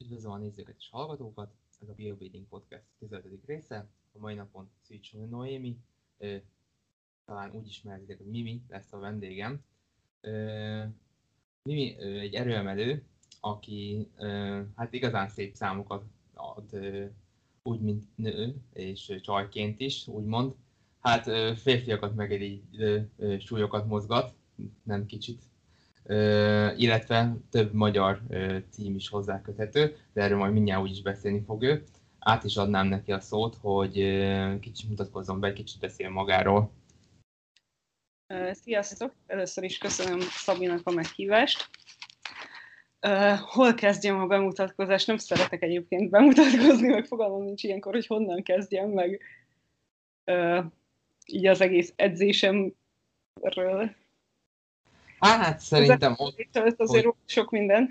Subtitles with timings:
[0.00, 3.24] Üdvözlöm a nézőket és hallgatókat, ez a Biobuilding Podcast 15.
[3.46, 3.88] része.
[4.12, 5.76] A mai napon Szűcs Noémi,
[6.18, 6.36] ö,
[7.24, 9.64] talán úgy ismeritek, hogy Mimi lesz a vendégem.
[10.20, 10.82] Ö,
[11.62, 13.04] Mimi ö, egy erőemelő,
[13.40, 16.04] aki ö, hát igazán szép számokat
[16.34, 17.06] ad, ö,
[17.62, 20.54] úgy, mint nő, és csajként is, úgymond.
[21.00, 24.34] Hát ö, férfiakat megerítő súlyokat mozgat,
[24.82, 25.49] nem kicsit,
[26.76, 28.20] illetve több magyar
[28.70, 31.84] cím is hozzáköthető, de erről majd mindjárt úgy is beszélni fog ő.
[32.18, 33.92] Át is adnám neki a szót, hogy
[34.60, 36.70] kicsit mutatkozzon be, kicsit beszél magáról.
[38.50, 39.14] Sziasztok!
[39.26, 41.68] Először is köszönöm Szabinak a meghívást.
[43.40, 45.06] Hol kezdjem a bemutatkozást?
[45.06, 49.20] Nem szeretek egyébként bemutatkozni, meg fogalmam nincs ilyenkor, hogy honnan kezdjem, meg
[50.26, 50.64] uh,
[51.26, 52.74] így az egész edzésemről
[55.20, 56.36] Hát szerintem ott,
[56.76, 57.88] azért hogy, sok minden.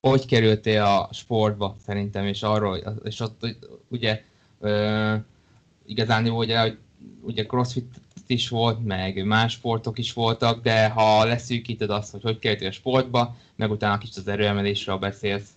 [0.00, 3.56] Hogy kerültél a sportba szerintem, és arról, és ott
[3.88, 4.22] ugye
[4.60, 5.14] ö,
[5.86, 6.78] igazán jó, ugye, hogy
[7.20, 7.94] ugye crossfit
[8.26, 12.72] is volt, meg más sportok is voltak, de ha leszűkíted azt, hogy hogy kerültél a
[12.72, 15.50] sportba, meg utána kicsit az erőemelésről beszélsz.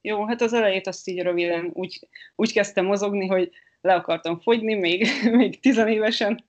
[0.00, 4.74] Jó, hát az elejét azt így röviden úgy, úgy kezdtem mozogni, hogy le akartam fogyni
[4.74, 5.06] még,
[5.38, 6.44] még tizenévesen,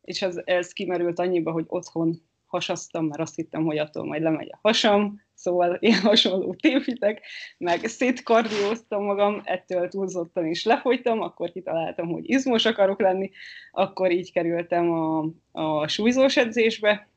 [0.00, 2.22] és ez, ez kimerült annyiba, hogy otthon
[2.54, 7.22] hasaztam, mert azt hittem, hogy attól majd lemegy a hasam, szóval ilyen hasonló tévhitek,
[7.58, 13.30] meg szétkardióztam magam, ettől túlzottan is lefogytam, akkor kitaláltam, hogy izmos akarok lenni,
[13.70, 17.08] akkor így kerültem a, a súlyzós edzésbe,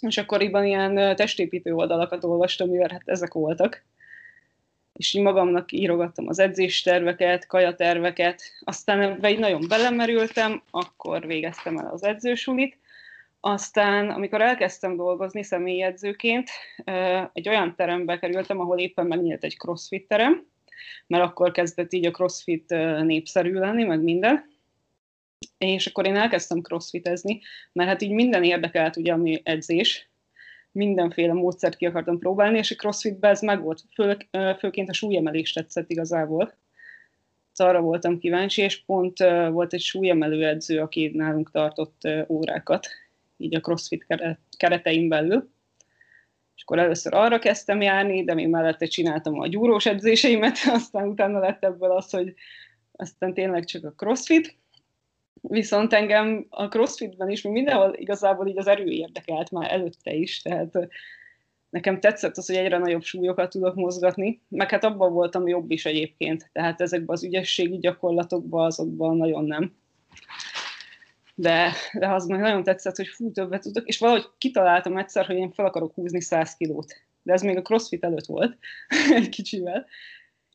[0.00, 3.84] és akkoriban ilyen testépítő oldalakat olvastam, mivel hát ezek voltak.
[4.92, 11.86] És így magamnak írogattam az edzésterveket, kajaterveket, aztán ebbe így nagyon belemerültem, akkor végeztem el
[11.86, 12.78] az edzősulit,
[13.40, 16.48] aztán, amikor elkezdtem dolgozni személyedzőként,
[17.32, 20.46] egy olyan terembe kerültem, ahol éppen megnyílt egy crossfit terem,
[21.06, 22.68] mert akkor kezdett így a crossfit
[23.02, 24.54] népszerű lenni, meg minden.
[25.58, 27.40] És akkor én elkezdtem crossfitezni,
[27.72, 30.10] mert hát így minden érdekelt ugye, ami edzés,
[30.72, 34.16] mindenféle módszert ki akartam próbálni, és a crossfitben ez meg volt, Fő,
[34.58, 36.54] főként a súlyemelés tetszett igazából.
[37.58, 39.18] Arra voltam kíváncsi, és pont
[39.50, 42.88] volt egy súlyemelő edző, aki nálunk tartott órákat,
[43.36, 44.06] így a CrossFit
[44.56, 45.50] keretein belül.
[46.56, 51.38] És akkor először arra kezdtem járni, de még mellette csináltam a gyúrós edzéseimet, aztán utána
[51.38, 52.34] lett ebből az, hogy
[52.92, 54.56] aztán tényleg csak a CrossFit.
[55.40, 60.88] Viszont engem a CrossFitben is, mindenhol igazából így az erő érdekelt már előtte is, tehát
[61.70, 65.86] nekem tetszett az, hogy egyre nagyobb súlyokat tudok mozgatni, meg hát abban voltam jobb is
[65.86, 69.74] egyébként, tehát ezekben az ügyességi gyakorlatokban azokban nagyon nem
[71.38, 75.36] de, de az meg nagyon tetszett, hogy fú, többet tudok, és valahogy kitaláltam egyszer, hogy
[75.36, 76.94] én fel akarok húzni 100 kilót.
[77.22, 78.56] De ez még a crossfit előtt volt,
[79.18, 79.86] egy kicsivel.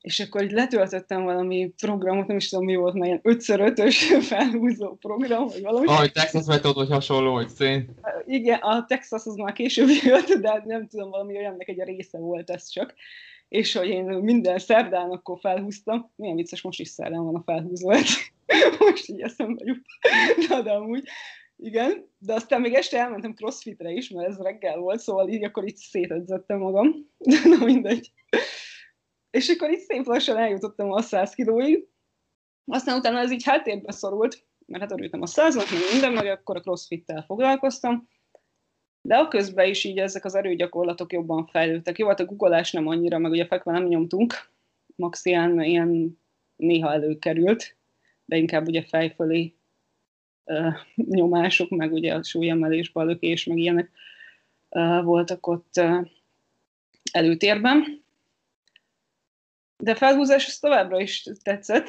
[0.01, 3.95] És akkor így letöltöttem valami programot, nem is tudom mi volt, ilyen 5x5-ös
[4.29, 5.87] felhúzó program, vagy valami.
[5.87, 7.95] Ah, hogy Texas metód, vagy hasonló, hogy szén.
[8.25, 12.49] Igen, a Texas az már később jött, de nem tudom, valami olyannak egy része volt
[12.49, 12.93] ez csak
[13.51, 17.89] és hogy én minden szerdán akkor felhúztam, milyen vicces, most is szerdán van a felhúzó,
[18.79, 19.85] most így eszembe jut,
[20.47, 21.07] de, de amúgy,
[21.55, 25.67] igen, de aztán még este elmentem crossfitre is, mert ez reggel volt, szóval így akkor
[25.67, 28.11] így szétedzettem magam, de na mindegy.
[29.29, 31.87] És akkor így szép lassan eljutottam a 100 kilóig,
[32.65, 36.55] aztán utána ez így háttérbe szorult, mert hát örültem a száznak, meg minden, meg akkor
[36.55, 38.07] a crossfittel foglalkoztam,
[39.01, 41.97] de a közben is így ezek az erőgyakorlatok jobban fejlődtek.
[41.97, 44.33] Jó, hát a googolás nem annyira, meg ugye fekve nem nyomtunk,
[44.95, 46.19] max ilyen, ilyen
[46.55, 47.75] néha előkerült,
[48.25, 49.53] de inkább ugye fejfölé
[50.43, 53.89] uh, nyomások, meg ugye a súlyemelés, balökés, meg ilyenek
[54.69, 56.07] uh, voltak ott uh,
[57.11, 58.03] előtérben.
[59.77, 61.87] De felhúzás az továbbra is tetszett,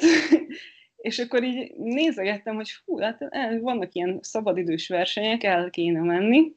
[1.07, 3.27] és akkor így nézegettem, hogy fú, hát
[3.59, 6.55] vannak ilyen szabadidős versenyek, el kéne menni,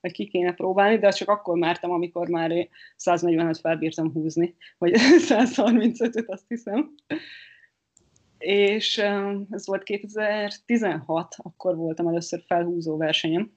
[0.00, 4.92] meg ki kéne próbálni, de csak akkor mártam, amikor már 145 felbírtam húzni, vagy
[5.28, 6.94] 135-öt azt hiszem.
[8.38, 8.98] És
[9.50, 13.52] ez volt 2016, akkor voltam először felhúzó versenyem.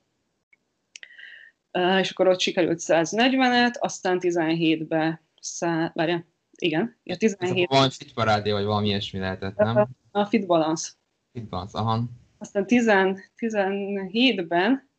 [2.00, 5.92] És akkor ott sikerült 140-et, aztán 17-be, szá...
[5.96, 6.28] várja,
[6.58, 9.88] igen, ja, 17 Van fit parádé, vagy valami ilyesmi lehetett, nem?
[10.12, 10.92] A fit balance.
[11.32, 12.04] Fit balance, aha.
[12.38, 12.86] Aztán 10,
[13.38, 14.90] 17-ben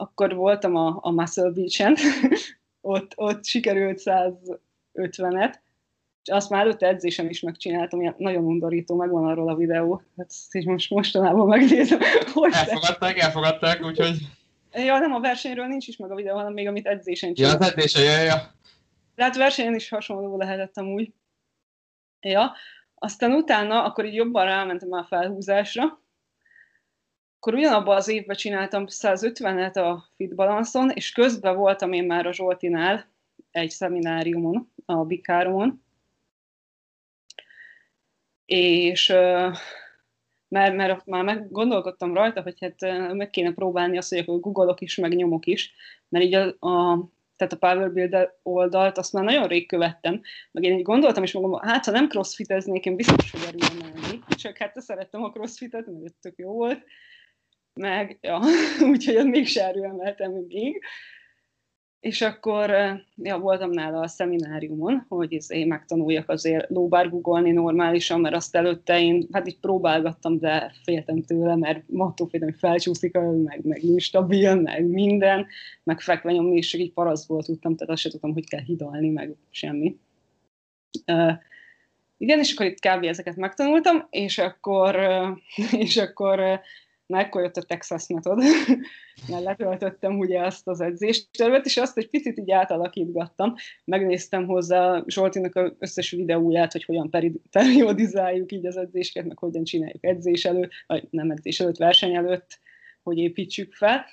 [0.00, 1.96] akkor voltam a, a Muscle Beach-en,
[2.80, 5.54] ott, ott sikerült 150-et,
[6.22, 10.26] és azt már előtte edzésem is megcsináltam, ilyen nagyon undorító, megvan arról a videó, hát
[10.28, 11.98] ezt most mostanában megnézem.
[12.32, 13.22] Hogy elfogadták, te?
[13.22, 14.16] elfogadták, úgyhogy...
[14.72, 17.60] Ja, nem a versenyről nincs is meg a videó, hanem még amit edzésen csináltam.
[17.60, 18.54] Ja, az edzése, ja, ja.
[19.14, 21.12] lehet versenyen is hasonló lehetett amúgy.
[22.20, 22.52] Ja,
[22.94, 26.00] aztán utána, akkor így jobban rámentem a felhúzásra,
[27.40, 30.34] akkor ugyanabban az évben csináltam 150-et a Fit
[30.94, 33.06] és közben voltam én már a Zsoltinál
[33.50, 35.82] egy szemináriumon, a Bikáromon,
[38.44, 39.06] és
[40.48, 44.80] mert, mert már meg gondolkodtam rajta, hogy hát meg kéne próbálni azt, hogy akkor googolok
[44.80, 45.72] is, meg nyomok is,
[46.08, 50.20] mert így a, a tehát a Power Builder oldalt, azt már nagyon rég követtem,
[50.50, 54.18] meg én így gondoltam, és magam, hát ha nem crossfiteznék, én biztos, hogy erőemelni.
[54.28, 56.84] Csak hát szerettem a crossfitet, mert tök jó volt,
[57.74, 58.40] meg, ja,
[58.90, 60.82] úgyhogy még se erőemeltem még.
[62.00, 62.70] És akkor
[63.16, 69.28] ja, voltam nála a szemináriumon, hogy én megtanuljak azért lóbárgugolni normálisan, mert azt előtte én,
[69.32, 73.12] hát így próbálgattam, de féltem tőle, mert attól féltem, hogy felcsúszik,
[73.44, 75.46] meg, meg instabil, meg minden,
[75.82, 79.34] meg fekve nyomni, és így paraszból tudtam, tehát azt sem tudtam, hogy kell hidalni, meg
[79.50, 79.96] semmi.
[81.06, 81.32] Uh,
[82.16, 83.04] igen, és akkor itt kb.
[83.04, 84.96] ezeket megtanultam, és akkor,
[85.84, 86.60] és akkor
[87.10, 88.42] Na, ekkor jött a Texas metod,
[89.28, 93.54] mert letöltöttem ugye azt az edzéstervet, és azt egy picit így átalakítgattam.
[93.84, 97.10] Megnéztem hozzá Zsoltinak az összes videóját, hogy hogyan
[97.50, 102.58] periodizáljuk így az edzéseket, meg hogyan csináljuk edzés előtt, vagy nem edzés előtt, verseny előtt,
[103.02, 104.04] hogy építsük fel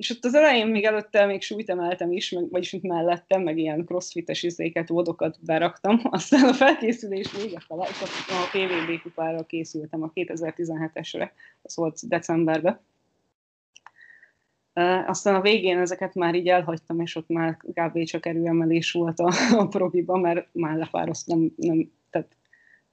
[0.00, 3.58] és ott az elején még előtte még súlyt emeltem is, meg, vagyis mint mellettem, meg
[3.58, 6.00] ilyen crossfites izéket, vodokat beraktam.
[6.10, 11.30] Aztán a felkészülés véget a, a PVB kupára készültem a 2017-esre,
[11.62, 12.80] az volt decemberben.
[15.06, 18.04] Aztán a végén ezeket már így elhagytam, és ott már kb.
[18.04, 22.36] csak erőemelés volt a, a probiba, mert már lepároszt nem, nem, tehát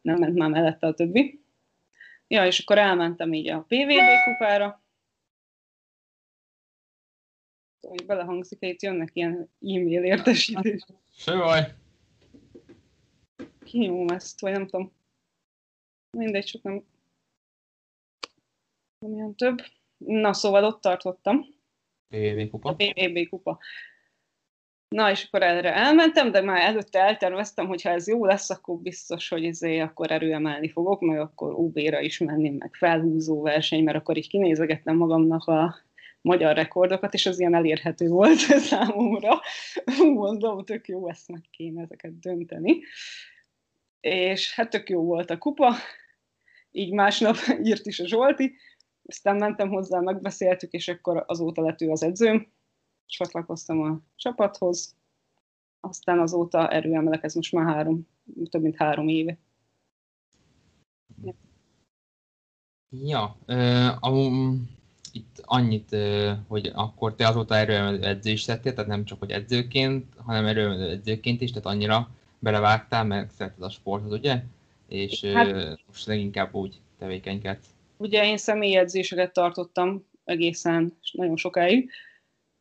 [0.02, 1.42] nem ment már mellette a többi.
[2.28, 3.92] Ja, és akkor elmentem így a PVB
[4.26, 4.82] kupára,
[7.88, 10.86] hogy belehangzik, hogy itt jönnek ilyen e-mail értesítés.
[11.12, 11.74] Se baj.
[13.64, 14.92] Kinyomom ezt, vagy nem tudom.
[16.18, 16.84] Mindegy, csak nem,
[19.00, 19.58] nem ilyen több.
[19.98, 21.46] Na, szóval ott tartottam.
[22.08, 22.70] PVB kupa.
[22.70, 23.60] A PVB kupa.
[24.96, 28.78] Na, és akkor erre elmentem, de már előtte elterveztem, hogy ha ez jó lesz, akkor
[28.78, 33.98] biztos, hogy ezért akkor erőemelni fogok, meg akkor UB-ra is menni, meg felhúzó verseny, mert
[33.98, 35.86] akkor így kinézegettem magamnak a
[36.22, 38.38] magyar rekordokat, és az ilyen elérhető volt
[38.70, 39.42] számomra.
[40.14, 42.80] Mondom, tök jó, ezt meg kéne ezeket dönteni.
[44.00, 45.74] És hát tök jó volt a kupa,
[46.72, 48.56] így másnap írt is a Zsolti,
[49.06, 52.52] aztán mentem hozzá, megbeszéltük, és akkor azóta lett ő az edzőm,
[53.06, 54.96] csatlakoztam a csapathoz,
[55.80, 58.08] aztán azóta erőemelek, ez most már három,
[58.50, 59.38] több mint három éve.
[62.90, 64.04] Ja, uh,
[65.12, 65.96] itt annyit,
[66.48, 71.42] hogy akkor te azóta erőemelő edzést tettél, tehát nem csak hogy edzőként, hanem erőemelő edzőként
[71.42, 72.10] is, tehát annyira
[72.40, 74.42] belevágtál, mert szereted a sportot, ugye?
[74.88, 77.68] És hát, most leginkább úgy tevékenykedsz.
[77.98, 81.92] Ugye én személyedzéseket tartottam egészen nagyon sokáig.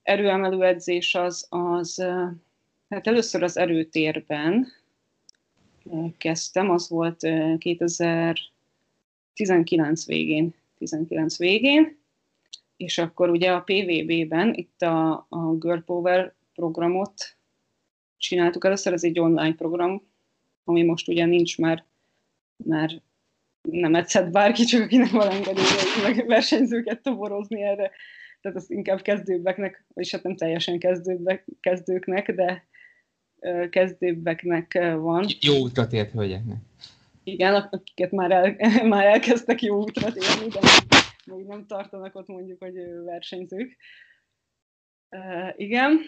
[0.02, 2.06] Erőemelő edzés az, az
[2.88, 4.66] hát először az erőtérben
[6.18, 7.28] kezdtem, az volt
[7.58, 11.95] 2019 végén, 19 végén,
[12.76, 17.36] és akkor ugye a PVB-ben itt a, a Girl Power programot
[18.16, 20.02] csináltuk először, ez egy online program,
[20.64, 21.84] ami most ugye nincs már,
[22.56, 23.02] már
[23.62, 25.66] nem edzett bárki, csak akinek van engedélye,
[26.02, 27.90] meg versenyzőket toborozni erre.
[28.40, 32.66] Tehát az inkább kezdőbbeknek, vagyis hát nem teljesen kezdőbbek, kezdőknek, de
[33.70, 35.26] kezdőbbeknek van.
[35.40, 36.56] Jó útra tért hölgyeknek.
[37.24, 38.56] Igen, akiket már, el,
[38.88, 40.60] már elkezdtek jó útra térni, de
[41.26, 43.76] még nem tartanak ott mondjuk, hogy versenyzők.
[45.10, 46.00] Uh, igen,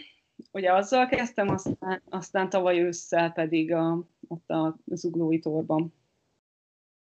[0.53, 5.95] ugye azzal kezdtem, aztán, aztán tavaly ősszel pedig a, ott a zuglói torban.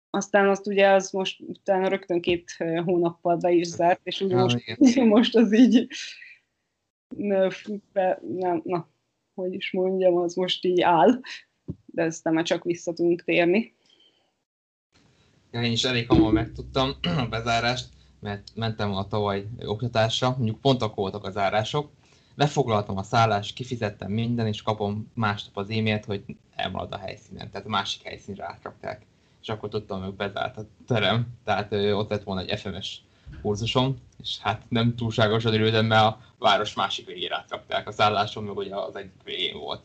[0.10, 2.52] Aztán azt ugye az most utána rögtön két
[2.86, 4.78] hónappal be is zárt, és úgy most,
[5.16, 5.88] most az így
[7.94, 8.90] be, nem, na,
[9.34, 11.22] hogy is mondjam, az most így áll,
[11.86, 13.76] de aztán már csak vissza tudunk térni.
[15.52, 20.82] Ja, én is elég hamar megtudtam a bezárást, mert mentem a tavaly oktatásra, mondjuk pont
[20.82, 21.90] akkor voltak az árások,
[22.36, 26.24] lefoglaltam a szállást, kifizettem minden, és kapom másnap az e-mailt, hogy
[26.56, 29.06] elmarad a helyszínen, tehát a másik helyszínre átrakták.
[29.42, 33.02] És akkor tudtam, hogy bezárt a terem, tehát ott lett volna egy FMS
[33.42, 38.58] kurzusom, és hát nem túlságosan örültem, mert a város másik végére átrakták a szállásom, meg
[38.58, 39.84] ugye az egyik végén volt.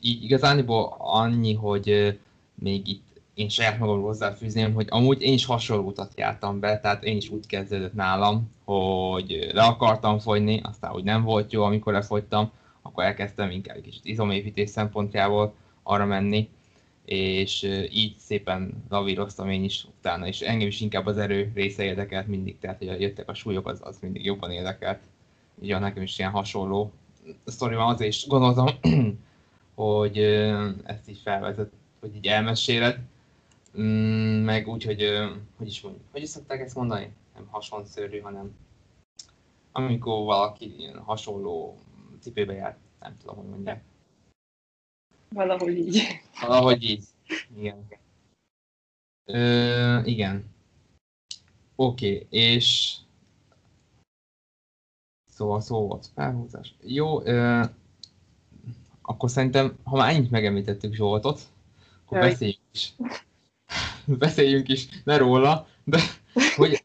[0.00, 2.18] Így igazániból annyi, hogy
[2.54, 7.04] még itt én saját magam hozzáfűzném, hogy amúgy én is hasonló utat jártam be, tehát
[7.04, 11.92] én is úgy kezdődött nálam, hogy le akartam fogyni, aztán úgy nem volt jó, amikor
[11.92, 12.50] lefogytam,
[12.82, 16.48] akkor elkezdtem inkább egy kicsit izomépítés szempontjából arra menni,
[17.04, 17.62] és
[17.92, 22.58] így szépen lavíroztam én is utána, és engem is inkább az erő része érdekelt mindig,
[22.58, 25.00] tehát hogy jöttek a súlyok, az, az mindig jobban érdekelt.
[25.54, 26.92] Ugye nekem is ilyen hasonló
[27.44, 28.66] sztori van, azért is gondoltam,
[29.78, 30.18] hogy
[30.84, 32.98] ezt így felvezet, hogy így elmeséled,
[33.78, 35.04] mm, meg úgy, hogy,
[35.56, 37.12] hogy is mondjuk, hogy is szokták ezt mondani?
[37.34, 38.56] Nem hasonszörű, hanem
[39.72, 41.78] amikor valaki ilyen hasonló
[42.20, 43.82] cipőbe jár, nem tudom, hogy mondják.
[45.28, 46.02] Valahogy így.
[46.40, 47.04] Valahogy így.
[47.56, 47.86] Igen.
[49.24, 50.44] Ö, igen.
[51.76, 52.96] Oké, okay, és
[55.30, 56.74] szóval szó volt felhúzás.
[56.82, 57.64] Jó, ö,
[59.08, 61.40] akkor szerintem, ha már ennyit megemlítettük Zsoltot,
[62.04, 62.28] akkor Jaj.
[62.30, 62.92] beszéljünk is.
[64.24, 65.98] beszéljünk is, ne róla, de
[66.56, 66.84] hogy,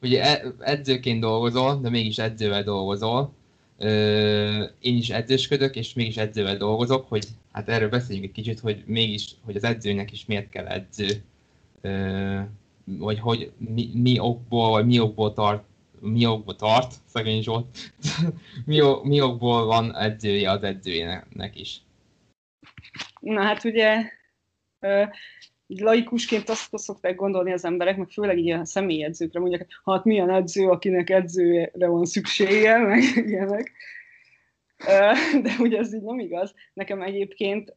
[0.00, 3.32] hogy e, edzőként dolgozol, de mégis edzővel dolgozol,
[4.80, 9.34] én is edzősködök, és mégis edzővel dolgozok, hogy hát erről beszéljünk egy kicsit, hogy mégis,
[9.44, 11.22] hogy az edzőnek is miért kell edző,
[12.84, 15.64] vagy hogy mi, mi okból, vagy mi okból tart,
[16.04, 17.66] mi okból tart, szegény Zsolt,
[18.66, 21.80] mi, mi okból van edzője az edzőjének is.
[23.20, 24.12] Na hát ugye
[25.66, 31.10] laikusként azt szokták gondolni az emberek, meg főleg a személyedzőkre mondják, hát milyen edző, akinek
[31.10, 33.72] edzőre van szüksége, meg ilyenek.
[35.42, 36.54] De ugye ez így nem igaz.
[36.72, 37.76] Nekem egyébként,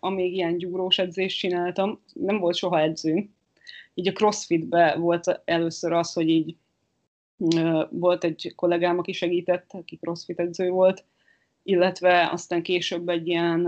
[0.00, 3.34] amíg ilyen gyúrós edzést csináltam, nem volt soha edzőm.
[3.94, 6.56] Így a crossfitbe volt először az, hogy így
[7.90, 11.04] volt egy kollégám, aki segített, aki crossfit edző volt,
[11.62, 13.66] illetve aztán később egy ilyen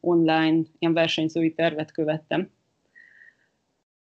[0.00, 2.50] online, ilyen versenyzői tervet követtem.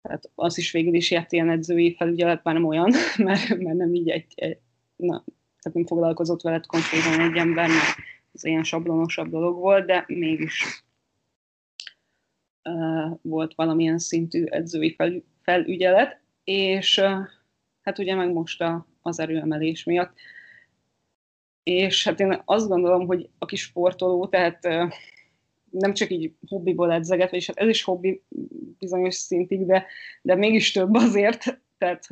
[0.03, 3.95] Tehát az is végül is járt ilyen edzői felügyelet, már nem olyan, mert, mert nem
[3.95, 4.59] így egy, egy
[4.97, 5.25] na,
[5.61, 7.97] tehát nem foglalkozott veled konkrétan egy ember, mert
[8.35, 10.85] ez ilyen sablonosabb dolog volt, de mégis
[12.65, 17.29] uh, volt valamilyen szintű edzői fel, felügyelet, és uh,
[17.89, 20.13] hát ugye meg most a, az erőemelés miatt
[21.69, 24.63] és hát én azt gondolom, hogy aki sportoló, tehát
[25.71, 28.23] nem csak így hobbiból edzeget, és hát ez is hobbi
[28.79, 29.87] bizonyos szintig, de,
[30.23, 32.09] de mégis több azért, tehát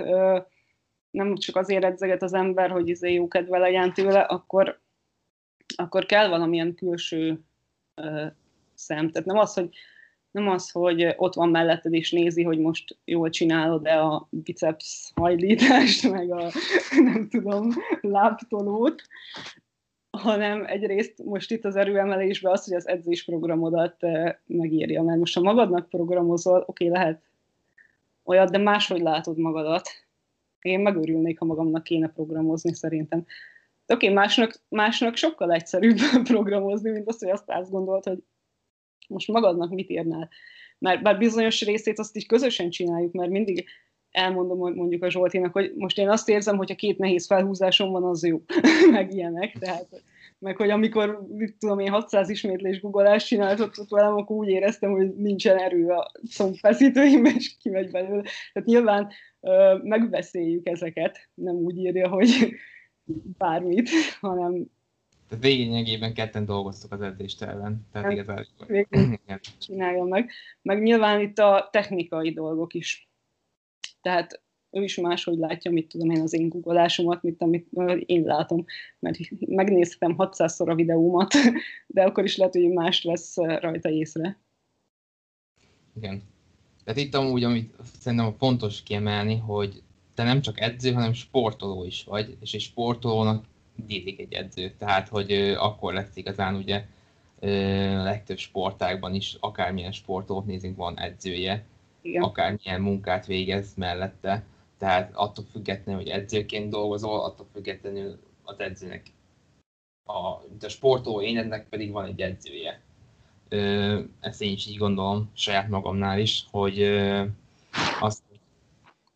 [1.11, 4.81] nem csak azért edzeget az ember, hogy izé jó kedve legyen tőle, akkor,
[5.77, 7.41] akkor kell valamilyen külső
[8.75, 9.11] szem.
[9.11, 9.75] Tehát nem az, hogy
[10.37, 16.09] nem az, hogy ott van melletted és nézi, hogy most jól csinálod-e a biceps hajlítást,
[16.11, 16.51] meg a
[17.03, 19.03] nem tudom, lábtolót,
[20.11, 25.41] hanem egyrészt most itt az erőemelésben az, hogy az edzésprogramodat eh, megírja, mert most ha
[25.41, 27.23] magadnak programozol, oké, okay, lehet
[28.25, 29.89] olyat, de máshogy látod magadat.
[30.61, 33.19] Én megörülnék, ha magamnak kéne programozni szerintem.
[33.87, 35.99] Oké, okay, másnak, másnak sokkal egyszerűbb
[36.33, 38.23] programozni, mint az, hogy azt azt gondolt, hogy
[39.09, 40.29] most magadnak mit írnál.
[40.79, 43.65] Mert bár bizonyos részét azt így közösen csináljuk, mert mindig
[44.11, 48.05] elmondom mondjuk a Zsoltinak, hogy most én azt érzem, hogy a két nehéz felhúzásom van,
[48.05, 48.43] az jó,
[48.91, 50.03] meg ilyenek, tehát
[50.39, 55.17] meg hogy amikor, mit tudom én, 600 ismétlés guggolást csináltatott velem, akkor úgy éreztem, hogy
[55.17, 58.23] nincsen erő a szombfeszítőimben, és kimegy belőle.
[58.53, 59.09] Tehát nyilván
[59.41, 62.29] ö, megbeszéljük ezeket, nem úgy írja, hogy
[63.39, 64.67] bármit, hanem
[65.29, 67.87] tehát végényegében ketten dolgoztuk az edzésterven.
[67.93, 68.47] Tehát igazán...
[69.59, 70.31] Csinálja meg.
[70.63, 73.09] Meg nyilván itt a technikai dolgok is.
[74.01, 77.69] Tehát ő is máshogy látja, mit tudom én az én googleásomat, mint amit
[78.07, 78.65] én látom,
[78.99, 81.35] mert megnéztem 600-szor a videómat,
[81.87, 84.39] de akkor is lehet, hogy más lesz rajta észre.
[85.97, 86.23] Igen.
[86.85, 89.83] Tehát itt amúgy, amit szerintem fontos kiemelni, hogy
[90.15, 93.45] te nem csak edző, hanem sportoló is vagy, és egy sportolónak
[93.87, 94.75] dílik egy edző.
[94.79, 96.85] Tehát, hogy akkor lesz igazán ugye
[98.03, 101.65] legtöbb sportágban is, akármilyen sportot nézünk, van edzője,
[102.03, 102.23] Igen.
[102.23, 104.45] akármilyen munkát végez mellette.
[104.79, 109.03] Tehát attól függetlenül, hogy edzőként dolgozol, attól függetlenül az edzőnek,
[110.05, 110.19] a,
[110.61, 112.81] a sportoló énednek pedig van egy edzője.
[113.49, 117.25] Ö, ezt én is így gondolom saját magamnál is, hogy ö,
[118.01, 118.23] azt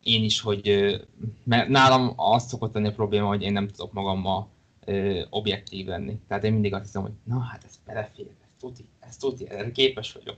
[0.03, 0.95] én is, hogy
[1.43, 4.49] mert nálam azt szokott lenni a probléma, hogy én nem tudok magammal
[4.85, 6.19] ö, objektív lenni.
[6.27, 9.71] Tehát én mindig azt hiszem, hogy na hát ez belefér, ez tuti, ez tuti, erre
[9.71, 10.37] képes vagyok.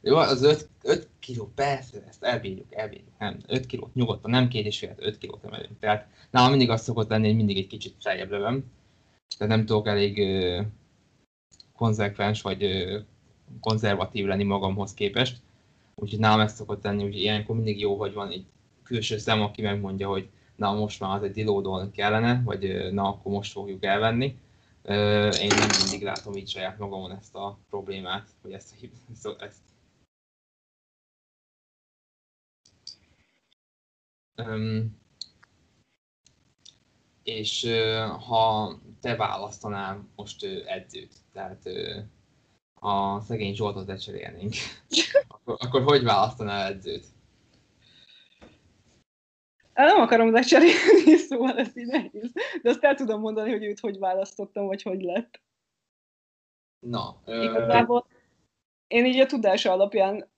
[0.00, 3.18] Jó, az 5, 5 kiló, persze, ezt elbírjuk, elbírjuk.
[3.18, 5.78] Nem, 5 kilót nyugodtan, nem két és fél, 5 kilót emelünk.
[5.78, 8.64] Tehát nálam mindig azt szokott lenni, hogy mindig egy kicsit feljebb lövöm.
[9.38, 10.60] Tehát nem tudok elég ö,
[11.76, 12.98] konzekvens vagy ö,
[13.60, 15.42] konzervatív lenni magamhoz képest.
[15.94, 18.46] úgyhogy nálam ezt szokott tenni, úgyhogy ilyenkor mindig jó, hogy van egy
[18.84, 23.32] külső szem, aki megmondja, hogy na most már az egy dilódon kellene, vagy na akkor
[23.32, 24.38] most fogjuk elvenni.
[25.40, 28.74] Én nem mindig látom így saját magamon ezt a problémát, hogy ezt,
[29.38, 29.62] ezt
[34.36, 35.02] Um,
[37.22, 37.66] és
[38.26, 41.62] ha te választanál most edzőt, tehát
[42.74, 44.54] a szegény Zsoltot lecserélnénk,
[45.28, 47.13] akkor, akkor hogy választanál edzőt?
[49.74, 52.32] Nem akarom lecserélni, szóval ez így nehéz.
[52.62, 55.40] De azt el tudom mondani, hogy őt hogy választottam, vagy hogy lett.
[56.78, 57.22] Na.
[57.26, 58.06] Igazából
[58.86, 60.28] én így a tudása alapján,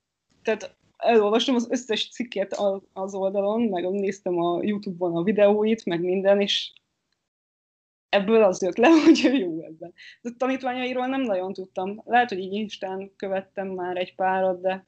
[0.43, 2.57] tehát elolvastam az összes cikket
[2.93, 6.73] az oldalon, meg néztem a Youtube-on a videóit, meg minden, és
[8.09, 9.93] ebből az jött le, hogy ő jó ebben.
[10.21, 12.02] De tanítványairól nem nagyon tudtam.
[12.05, 14.87] Lehet, hogy így Instán követtem már egy párat, de,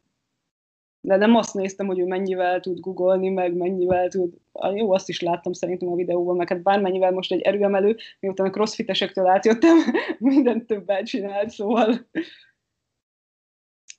[1.01, 4.35] de nem azt néztem, hogy ő mennyivel tud googolni, meg mennyivel tud...
[4.75, 8.51] Jó, azt is láttam szerintem a videóban, meg hát bármennyivel most egy erőemelő, miután a
[8.51, 9.77] crossfitesektől átjöttem,
[10.19, 12.09] mindent többet csinált, szóval...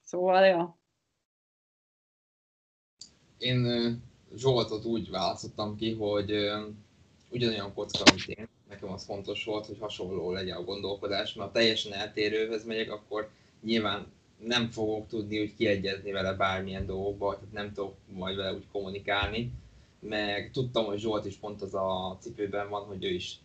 [0.03, 0.77] Szóval, ja.
[3.37, 3.65] Én
[4.35, 6.31] Zsoltot úgy választottam ki, hogy
[7.29, 8.47] ugyanolyan kocka, mint én.
[8.69, 13.29] Nekem az fontos volt, hogy hasonló legyen a gondolkodás, mert ha teljesen eltérőhöz megyek, akkor
[13.61, 14.11] nyilván
[14.43, 19.51] nem fogok tudni úgy kiegyezni vele bármilyen dolgokba, tehát nem tudok majd vele úgy kommunikálni,
[19.99, 23.39] meg tudtam, hogy Zsolt is pont az a cipőben van, hogy ő is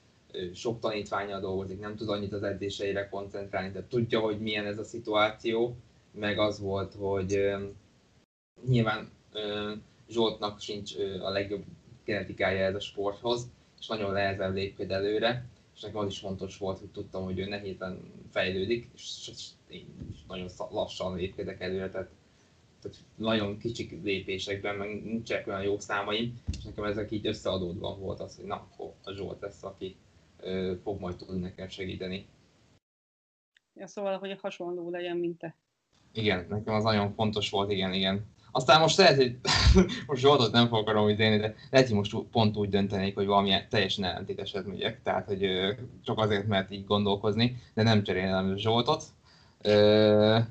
[0.55, 4.85] sok tanítványal dolgozik, nem tud annyit az edzéseire koncentrálni, tehát tudja, hogy milyen ez a
[4.85, 5.77] szituáció,
[6.13, 7.55] meg az volt, hogy
[8.67, 9.11] nyilván
[10.09, 11.65] Zsoltnak sincs a legjobb
[12.05, 16.79] genetikája ez a sporthoz, és nagyon nehezen lép előre, és nekem az is fontos volt,
[16.79, 18.01] hogy tudtam, hogy ő nehézen
[18.31, 19.31] fejlődik, és
[19.69, 22.11] én is nagyon lassan lépkedek előre, tehát,
[22.81, 28.21] tehát nagyon kicsik lépésekben, meg nincsenek olyan jó számaim, és nekem ezek így összeadódva volt
[28.21, 29.97] az, hogy na, akkor a Zsolt lesz, aki
[30.41, 32.27] ö, fog majd tudni nekem segíteni.
[33.75, 35.57] Ja, szóval, hogy hasonló legyen, mint te.
[36.13, 38.27] Igen, nekem az nagyon fontos volt, igen, igen.
[38.57, 39.37] Aztán most lehet, hogy
[40.07, 43.53] most Zsoltot nem fogok arra idéni, de lehet, hogy most pont úgy döntenék, hogy valami
[43.71, 45.03] teljesen ellentéteset megyek.
[45.03, 45.47] Tehát, hogy
[46.05, 49.05] csak azért, mert így gondolkozni, de nem cserélem Zsoltot.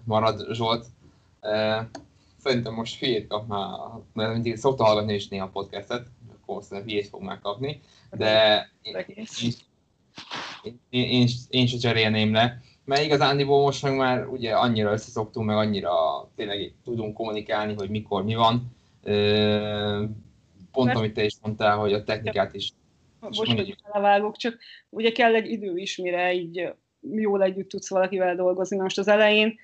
[0.03, 0.85] Marad Zsolt.
[2.37, 3.69] Szerintem most hülyét kap már,
[4.13, 6.07] mert mindig szokta hallgatni is néha a podcastet,
[6.41, 9.25] akkor szerintem hülyét fog már kapni, de én, én,
[10.89, 15.55] én, én, én sem cserélném le mert igazándiból most meg már ugye annyira összeszoktunk, meg
[15.55, 15.91] annyira
[16.35, 18.75] tényleg tudunk kommunikálni, hogy mikor mi van.
[20.71, 20.97] Pont mert...
[20.97, 22.71] amit te is mondtál, hogy a technikát is...
[23.19, 24.57] Most, hogy belevágok, csak
[24.89, 26.73] ugye kell egy idő is, mire így
[27.11, 28.77] jól együtt tudsz valakivel dolgozni.
[28.77, 29.55] Most az elején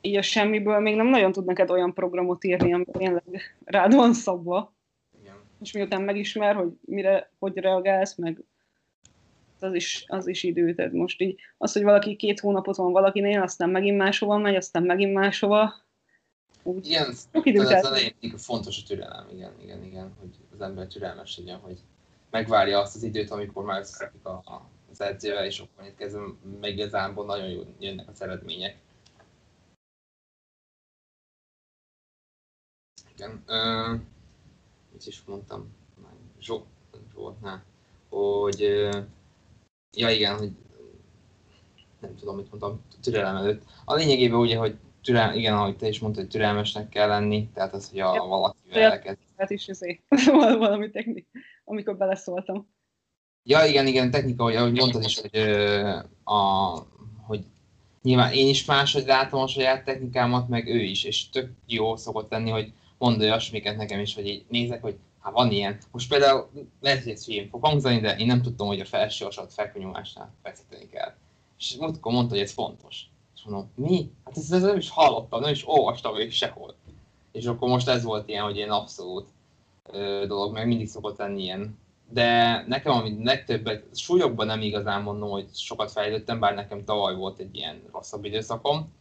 [0.00, 4.12] így a semmiből még nem nagyon tud neked olyan programot írni, ami tényleg rád van
[4.12, 4.74] szabva.
[5.20, 5.34] Igen.
[5.60, 8.44] És miután megismer, hogy mire, hogy reagálsz, meg
[9.64, 10.74] az is, az is idő.
[10.74, 14.82] Tehát most így az, hogy valaki két hónapot van valakinél, aztán megint máshova megy, aztán
[14.82, 15.74] megint máshova.
[16.62, 20.86] Úgy, igen, sok idő ez elején fontos a türelem, igen, igen, igen, hogy az ember
[20.86, 21.78] türelmes legyen, hogy
[22.30, 26.20] megvárja azt az időt, amikor már összeszakik a, a, az edzővel, és akkor itt kezdve
[26.60, 28.76] meg igazából nagyon jó jönnek az eredmények.
[33.14, 34.00] Igen, uh,
[34.92, 35.74] mit is mondtam,
[36.40, 36.64] Zsolt,
[37.12, 37.64] Zsoltnál,
[38.08, 38.88] hogy
[39.96, 40.50] ja igen, hogy
[42.00, 43.62] nem tudom, mit mondtam, türelem előtt.
[43.84, 47.74] A lényegében ugye, hogy türel, igen, ahogy te is mondtad, hogy türelmesnek kell lenni, tehát
[47.74, 49.18] az, hogy a ja, valakivel elkezd.
[49.36, 50.00] Hát is azért
[50.58, 51.26] valami technik,
[51.64, 52.68] amikor beleszóltam.
[53.42, 55.40] Ja, igen, igen, technika, hogy ahogy mondtad is, hogy,
[56.24, 56.72] a,
[57.26, 57.44] hogy
[58.02, 62.30] nyilván én is máshogy látom a saját technikámat, meg ő is, és tök jó szokott
[62.30, 65.78] lenni, hogy mond olyasmiket nekem is, hogy így nézek, hogy Hát van ilyen.
[65.90, 69.52] Most például lehet, hogy ez fog hangzani, de én nem tudtam, hogy a felső asat
[69.52, 71.14] fekvőnyomásnál feszíteni kell.
[71.58, 73.06] És múltkor mondta, hogy ez fontos.
[73.36, 74.10] És mondom, mi?
[74.24, 76.74] Hát ezt, ezt nem is hallottam, nem is olvastam még sehol.
[77.32, 79.28] És akkor most ez volt ilyen, hogy ilyen abszolút
[79.90, 81.78] ö, dolog, meg mindig szokott lenni ilyen.
[82.10, 87.38] De nekem, ami legtöbbet, súlyokban nem igazán mondom, hogy sokat fejlődtem, bár nekem tavaly volt
[87.38, 88.92] egy ilyen rosszabb időszakom.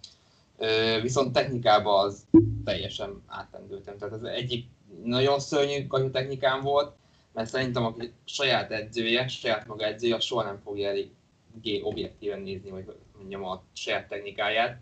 [0.58, 2.26] Ö, viszont technikában az
[2.66, 3.98] teljesen átlendültem.
[3.98, 4.66] Tehát az egyik
[5.04, 6.96] nagyon szörnyű technikám volt,
[7.34, 11.10] mert szerintem a saját edzője, saját maga edzője soha nem fogja elég
[11.82, 12.86] objektíven nézni, vagy
[13.18, 14.78] mondjam a saját technikáját.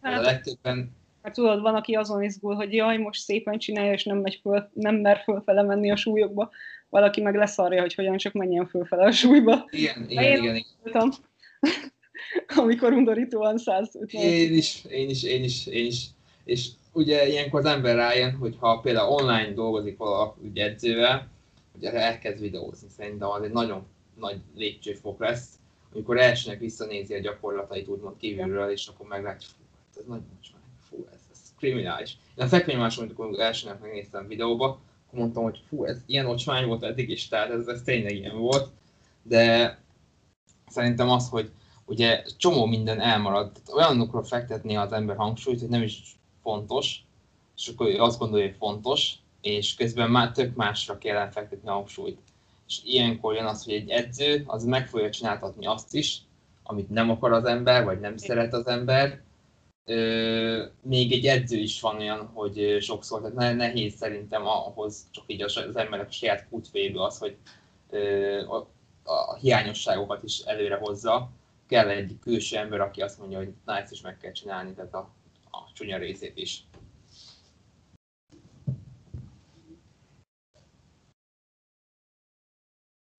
[0.00, 0.96] Hát, a legtöbben...
[1.22, 4.70] Hát tudod, van, aki azon izgul, hogy jaj, most szépen csinálja, és nem, megy föl,
[4.72, 6.50] nem mer fölfele menni a súlyokba.
[6.88, 9.66] Valaki meg leszarja, hogy hogyan csak menjen fölfele a súlyba.
[9.70, 10.64] Igen, igen, én igen.
[10.84, 11.12] igen.
[12.62, 14.22] amikor undorítóan 150.
[14.22, 16.06] Én is, én is, én is, én is.
[16.44, 21.28] És ugye ilyenkor az ember rájön, hogy ha például online dolgozik valaki ugye edzővel,
[21.76, 23.86] ugye elkezd videózni, szerintem az egy nagyon
[24.18, 25.48] nagy lépcsőfok lesz,
[25.92, 30.62] amikor elsőnek visszanézi a gyakorlatait úgymond kívülről, és akkor meglátja, fú, hát ez nagy mocsmány,
[30.88, 32.16] fú, ez, ez kriminális.
[32.36, 34.66] Én a fekvénymáson, amikor elsőnek megnéztem videóba,
[35.06, 38.38] akkor mondtam, hogy fú, ez ilyen ocsmány volt eddig is, tehát ez, ez tényleg ilyen
[38.38, 38.68] volt,
[39.22, 39.78] de
[40.68, 41.50] szerintem az, hogy
[41.84, 47.04] ugye csomó minden elmarad, olyanokra fektetni az ember hangsúlyt, hogy nem is fontos,
[47.56, 52.18] és akkor azt gondolja, hogy fontos, és közben már tök másra kell fektetni a hangsúlyt.
[52.66, 56.18] És ilyenkor jön az, hogy egy edző az meg fogja csináltatni azt is,
[56.62, 59.22] amit nem akar az ember, vagy nem szeret az ember.
[59.84, 65.42] Ö, még egy edző is van olyan, hogy sokszor, tehát nehéz szerintem ahhoz csak így
[65.42, 67.36] az emberek a saját kutféből az, hogy
[67.90, 68.56] ö, a,
[69.02, 71.30] a hiányosságokat is előre hozza.
[71.68, 74.94] Kell egy külső ember, aki azt mondja, hogy na ezt is meg kell csinálni, tehát
[74.94, 75.15] a,
[75.56, 76.64] a csúnya részét is.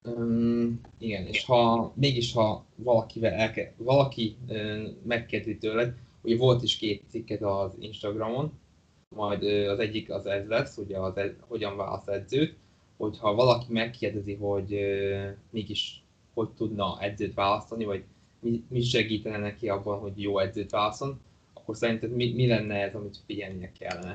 [0.04, 6.78] Um, igen, és ha mégis ha valakivel elke, valaki uh, megkérdezi tőled, ugye volt is
[6.78, 8.60] két cikket az Instagramon,
[9.15, 12.58] majd uh, az egyik az ez lesz, ugye az ez, hogyan válasz edzőt,
[12.97, 16.02] hogyha valaki megkérdezi, hogy uh, mégis
[16.38, 18.04] hogy tudna edzőt választani, vagy
[18.39, 21.19] mi, mi segítene neki abban, hogy jó edzőt válaszol,
[21.67, 24.13] akkor szerinted mi, mi lenne ez, amit figyelnie kellene?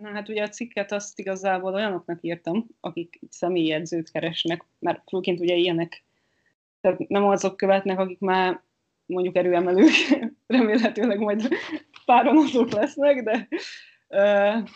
[0.00, 5.40] Na hát ugye a cikket azt igazából olyanoknak írtam, akik személyi edzőt keresnek, mert főként
[5.40, 6.04] ugye ilyenek,
[6.80, 8.62] tehát nem azok követnek, akik már
[9.06, 9.90] mondjuk erőemelők,
[10.46, 11.48] remélhetőleg majd
[12.04, 13.48] páron azok lesznek, de
[14.08, 14.68] uh,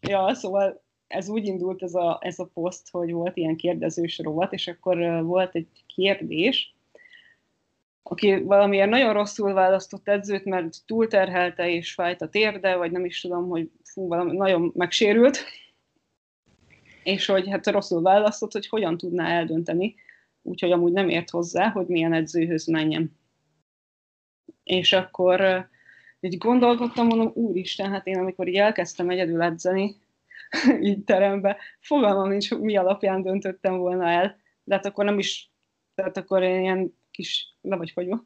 [0.00, 4.52] ja, szóval ez úgy indult ez a, ez a poszt, hogy volt ilyen kérdezős rovat,
[4.52, 6.74] és akkor uh, volt egy kérdés,
[8.02, 13.20] aki valamiért nagyon rosszul választott edzőt, mert túlterhelte és fájt a térde, vagy nem is
[13.20, 15.44] tudom, hogy fú, valami nagyon megsérült,
[17.02, 19.94] és hogy hát rosszul választott, hogy hogyan tudná eldönteni,
[20.42, 23.18] úgyhogy amúgy nem ért hozzá, hogy milyen edzőhöz menjen.
[24.64, 25.68] És akkor
[26.20, 29.96] így gondolkodtam, mondom, úristen, hát én amikor így elkezdtem egyedül edzeni,
[30.80, 35.50] így terembe, fogalmam nincs, mi alapján döntöttem volna el, de hát akkor nem is,
[35.94, 38.24] tehát akkor én ilyen kis, le vagy fagyva.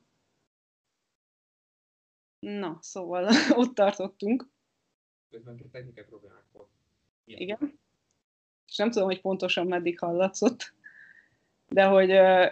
[2.38, 3.28] Na, szóval
[3.60, 4.48] ott tartottunk.
[5.30, 6.68] Közben technikai problémák volt.
[7.24, 7.40] Igen.
[7.40, 7.78] Igen.
[8.66, 10.74] És nem tudom, hogy pontosan meddig hallatszott,
[11.68, 12.46] de hogy ö,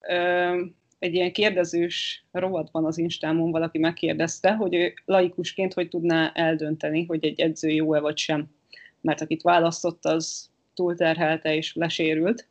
[0.00, 0.64] ö,
[0.98, 7.24] egy ilyen kérdezős rovatban az Instámon valaki megkérdezte, hogy ő laikusként hogy tudná eldönteni, hogy
[7.24, 8.50] egy edző jó-e vagy sem.
[9.00, 12.48] Mert akit választott, az túlterhelte és lesérült.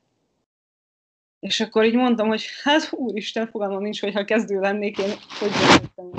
[1.43, 5.49] És akkor így mondtam, hogy hát úristen, fogalmam nincs, hogy ha kezdő lennék, én hogy
[5.49, 6.11] döntöttem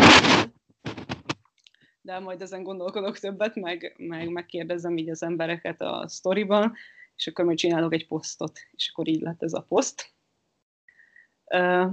[2.00, 6.74] de majd ezen gondolkodok többet, meg, meg megkérdezem így az embereket a sztoriban,
[7.16, 10.14] és akkor majd csinálok egy posztot, és akkor így lett ez a poszt.
[11.44, 11.90] Uh,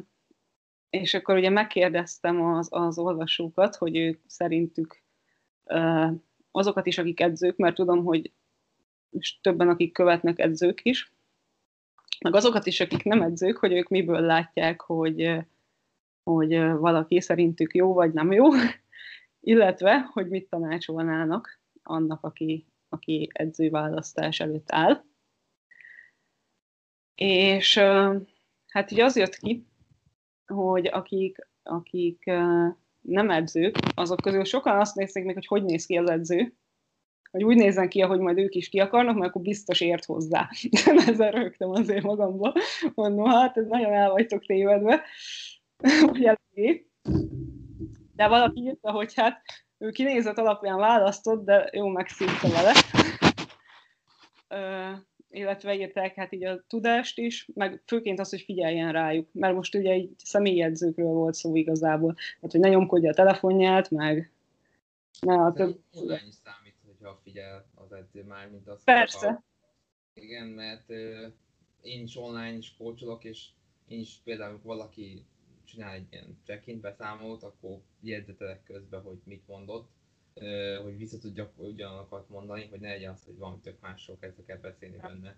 [0.89, 5.03] és akkor ugye megkérdeztem az, az olvasókat, hogy ők szerintük
[5.63, 6.11] uh,
[6.51, 8.31] azokat is, akik edzők, mert tudom, hogy
[9.09, 11.13] és többen, akik követnek edzők is,
[12.21, 15.37] meg azokat is, akik nem edzők, hogy ők miből látják, hogy,
[16.23, 18.45] hogy valaki szerintük jó vagy nem jó,
[19.39, 25.03] illetve, hogy mit tanácsolnának annak, aki, aki edzőválasztás előtt áll.
[27.15, 27.77] És
[28.67, 29.65] hát így az jött ki,
[30.45, 32.23] hogy akik, akik
[33.01, 36.53] nem edzők, azok közül sokan azt nézték meg, hogy hogy néz ki az edző,
[37.31, 40.49] hogy úgy nézzen ki, ahogy majd ők is ki akarnak, mert akkor biztos ért hozzá.
[41.07, 42.53] Ezzel rögtem azért magamba.
[42.95, 45.03] Mondom, hát ez nagyon el vagytok tévedve.
[46.07, 46.85] Hogy eléggé.
[48.15, 49.41] De valaki írta, hogy hát
[49.77, 52.73] ő kinézet alapján választott, de jó megszívta vele.
[54.47, 54.91] Ö,
[55.29, 59.75] illetve írták hát így a tudást is, meg főként az, hogy figyeljen rájuk, mert most
[59.75, 64.31] ugye egy személyedzőkről volt szó igazából, tehát hogy ne nyomkodja a telefonját, meg
[65.19, 65.79] ne a több...
[67.01, 68.83] Hogyha figyel az edző már, mint az.
[68.83, 69.27] Persze.
[69.27, 69.43] A...
[70.13, 71.31] Igen, mert uh,
[71.81, 73.47] én is online is kócsolok, és
[73.87, 75.25] én is például valaki
[75.65, 79.89] csinál egy ilyen check-in beszámolót, akkor jegyzetelek közben, hogy mit mondott,
[80.83, 84.59] hogy vissza tudjak ugyananokat mondani, hogy ne legyen az, hogy valami tök másról kezdek el
[84.59, 85.35] beszélni benne.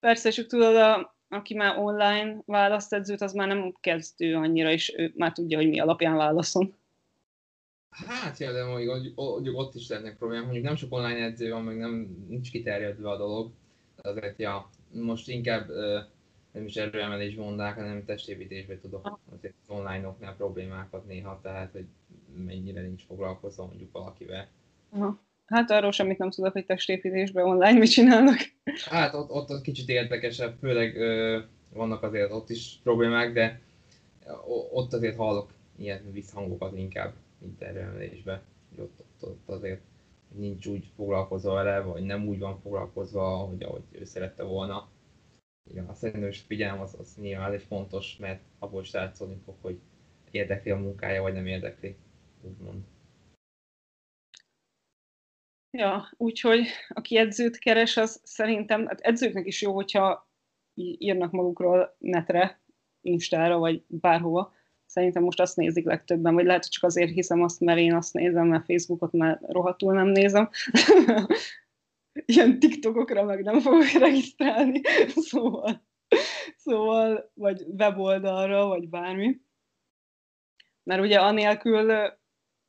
[0.00, 4.94] Persze, és tudod, a, aki már online választ edzőt, az már nem kezdő annyira, és
[4.96, 6.74] ő már tudja, hogy mi alapján válaszol.
[8.04, 11.76] Hát, de mondjuk, mondjuk ott is lennek problémák, mondjuk nem sok online edző van, meg
[11.76, 13.50] nem nincs kiterjedve a dolog.
[14.02, 15.68] Azért, ja, most inkább
[16.52, 21.86] nem is erőemelés mondák, hanem testépítésbe tudok azért online-oknál problémákat néha, tehát hogy
[22.44, 24.48] mennyire nincs foglalkozva mondjuk valakivel.
[24.90, 25.18] Aha.
[25.46, 28.38] Hát arról semmit nem tudok, hogy testépítésben online mit csinálnak.
[28.84, 31.38] Hát ott, ott, ott kicsit érdekesebb, főleg ö,
[31.72, 33.60] vannak azért ott is problémák, de
[34.72, 39.80] ott azért hallok ilyen visszhangokat inkább interjelölésbe, hogy ott, ott, ott azért
[40.34, 44.88] nincs úgy foglalkozva vele, vagy nem úgy van foglalkozva, hogy ahogy ő szerette volna.
[45.70, 49.54] Igen, azt szerintem is figyelem, az, az nyilván egy fontos, mert abból is látszódni fog,
[49.60, 49.80] hogy
[50.30, 51.96] érdekli a munkája, vagy nem érdekli,
[52.42, 52.84] úgymond.
[55.70, 60.30] Ja, úgyhogy aki edzőt keres, az szerintem, hát edzőknek is jó, hogyha
[60.74, 62.60] írnak magukról netre,
[63.00, 64.54] Instára, vagy bárhova.
[64.96, 68.12] Szerintem most azt nézik legtöbben, vagy lehet, hogy csak azért hiszem azt, mert én azt
[68.12, 70.48] nézem, mert Facebookot már rohadtul nem nézem.
[72.26, 74.80] Ilyen TikTokokra meg nem fogok regisztrálni,
[75.28, 75.86] szóval,
[76.56, 79.40] szóval, vagy weboldalra, vagy bármi.
[80.82, 81.92] Mert ugye anélkül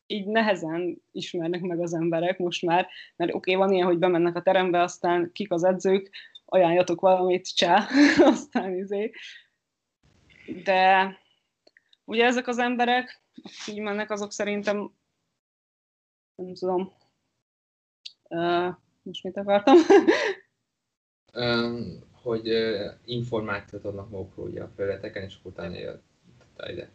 [0.07, 4.35] így nehezen ismernek meg az emberek most már, mert oké, okay, van ilyen, hogy bemennek
[4.35, 6.09] a terembe, aztán kik az edzők,
[6.45, 7.87] ajánljatok valamit, csá,
[8.33, 9.11] aztán izé.
[10.63, 11.17] De
[12.07, 14.93] ugye ezek az emberek, akik így mennek, azok szerintem,
[16.35, 16.93] nem tudom,
[18.29, 19.75] uh, most mit akartam?
[21.43, 26.03] um, hogy uh, információt adnak magukról ugye a felületeken, és utána jött
[26.67, 26.91] ide.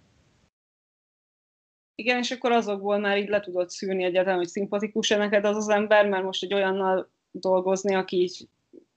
[1.94, 5.68] Igen, és akkor azokból már így le tudod szűrni egyáltalán, hogy szimpatikus-e neked az az
[5.68, 8.48] ember, mert most egy olyannal dolgozni, aki így,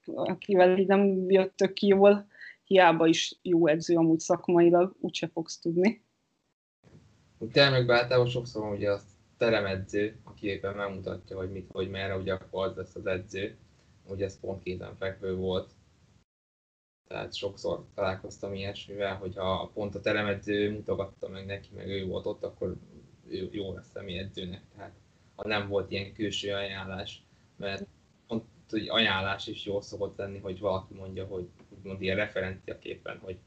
[0.04, 2.26] akivel így nem jöttök ki jól,
[2.64, 6.05] hiába is jó edző amúgy szakmailag, úgyse fogsz tudni.
[7.52, 9.00] Te meg általában sokszor ugye a
[9.36, 13.56] teremedző, aki éppen megmutatja, hogy mit, hogy merre, ugye akkor az lesz az edző.
[14.08, 15.70] Ugye ez pont kézenfekvő volt.
[17.08, 22.44] Tehát sokszor találkoztam ilyesmivel, hogyha pont a teremedző mutogatta meg neki, meg ő volt ott,
[22.44, 22.76] akkor
[23.28, 24.62] ő jó lesz személy edzőnek.
[24.76, 24.92] Tehát
[25.34, 27.22] ha nem volt ilyen külső ajánlás,
[27.56, 27.86] mert
[28.26, 33.38] pont hogy ajánlás is jól szokott lenni, hogy valaki mondja, hogy úgymond ilyen referenciaképpen, hogy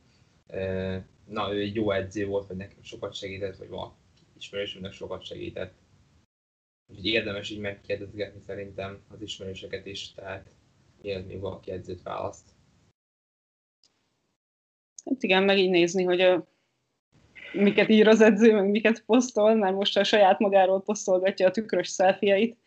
[1.26, 3.96] na, ő egy jó edző volt, vagy nekem sokat segített, vagy valaki
[4.38, 5.74] ismerősömnek sokat segített.
[6.88, 10.50] Úgyhogy érdemes így megkérdezgetni szerintem az ismerőseket is, tehát
[11.02, 12.50] mielőtt még valaki edzőt választ.
[15.06, 16.44] Hát igen, meg így nézni, hogy
[17.54, 21.88] miket ír az edző, meg miket posztol, mert most a saját magáról posztolgatja a tükrös
[21.88, 22.58] szelfiait,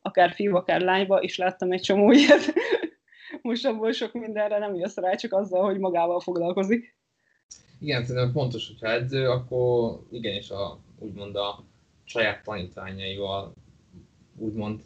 [0.00, 2.52] akár fiú, akár lányba, és láttam egy csomó ilyet.
[3.42, 6.96] most abból sok mindenre nem jössz rá, csak azzal, hogy magával foglalkozik.
[7.78, 11.64] Igen, szerintem fontos, hogyha edző, akkor igenis a, úgymond a
[12.04, 13.52] saját tanítványaival
[14.36, 14.80] úgymond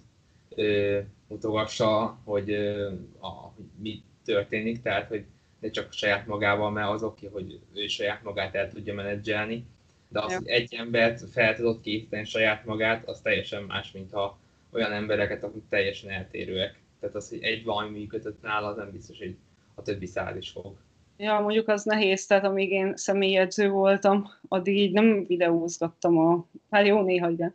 [0.49, 5.25] ö, mutogassa, hogy, ö, a, hogy mi történik, tehát hogy
[5.61, 9.67] ne csak saját magával, mert az oké, hogy ő saját magát el tudja menedzselni,
[10.09, 14.39] de az, hogy egy embert fel tudod készíteni saját magát, az teljesen más, mint ha
[14.71, 16.81] olyan embereket, akik teljesen eltérőek.
[17.01, 19.37] Tehát az, hogy egy valami működött nála, az nem biztos, hogy
[19.75, 20.77] a többi száll is fog.
[21.17, 26.47] Ja, mondjuk az nehéz, tehát amíg én személyedző voltam, addig így nem videózgattam a...
[26.71, 27.55] Hát jó, néha igen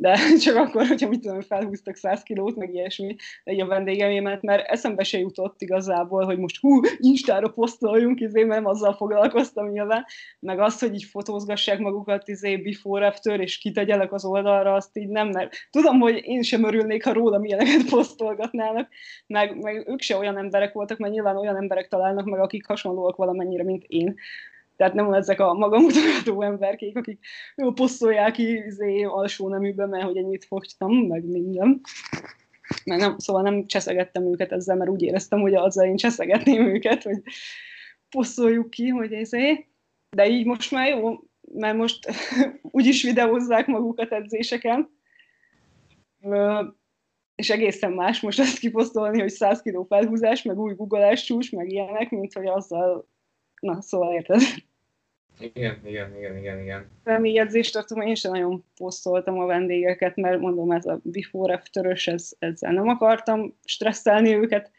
[0.00, 4.68] de csak akkor, hogyha mit tudom, felhúztak 100 kilót, meg ilyesmi egy a vendégemémet, mert
[4.68, 10.04] eszembe se jutott igazából, hogy most hú, Instára posztoljunk, izé, mert azzal foglalkoztam nyilván,
[10.40, 15.08] meg azt, hogy így fotózgassák magukat izé before after, és kitegyelek az oldalra, azt így
[15.08, 18.88] nem, mert tudom, hogy én sem örülnék, ha rólam ilyeneket posztolgatnának,
[19.26, 23.16] meg, meg ők se olyan emberek voltak, mert nyilván olyan emberek találnak meg, akik hasonlóak
[23.16, 24.14] valamennyire, mint én
[24.80, 30.16] tehát nem ezek a magamutogató emberkék, akik jó, posztolják ki izé, alsó neműbe, mert hogy
[30.16, 31.80] ennyit fogtam, meg minden.
[32.84, 37.02] Mert nem, szóval nem cseszegettem őket ezzel, mert úgy éreztem, hogy azzal én cseszegetném őket,
[37.02, 37.22] hogy
[38.08, 39.66] posztoljuk ki, hogy ezé.
[40.16, 42.10] De így most már jó, mert most
[42.78, 44.90] úgyis videózzák magukat edzéseken,
[47.34, 51.70] és egészen más most ezt kiposztolni, hogy 100 kg felhúzás, meg új googleás csúcs, meg
[51.70, 53.08] ilyenek, mint hogy azzal,
[53.60, 54.40] na szóval érted.
[55.40, 56.90] Igen, igen, igen, igen, igen.
[57.04, 62.32] Személyedzést tartom, én sem nagyon posztoltam a vendégeket, mert mondom, ez a before after ez,
[62.38, 64.70] ezzel nem akartam stresszelni őket.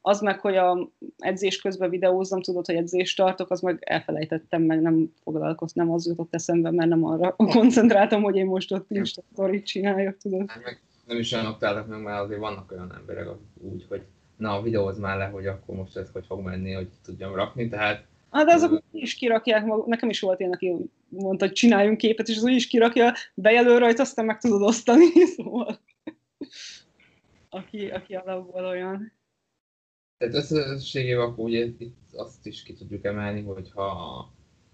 [0.00, 4.80] Az meg, hogy a edzés közben videózom, tudod, hogy edzést tartok, az meg elfelejtettem, meg
[4.80, 9.22] nem foglalkoztam, nem az jutott eszembe, mert nem arra koncentráltam, hogy én most ott Insta
[9.32, 10.50] story csináljak, tudod.
[10.50, 14.02] Hát meg nem is olyanok teltek meg, mert azért vannak olyan emberek, úgy, hogy
[14.36, 18.06] na, videóz már le, hogy akkor most ez hogy fog menni, hogy tudjam rakni, tehát
[18.30, 20.74] Hát de azok is kirakják maguk, nekem is volt ilyen, aki
[21.08, 25.04] mondta, hogy csináljunk képet, és az úgy is kirakja, bejelöl rajta, aztán meg tudod osztani,
[25.36, 25.78] szóval
[27.48, 29.12] aki, aki alapból olyan.
[30.18, 34.32] Tehát összességében akkor ugye itt azt is ki tudjuk emelni, hogyha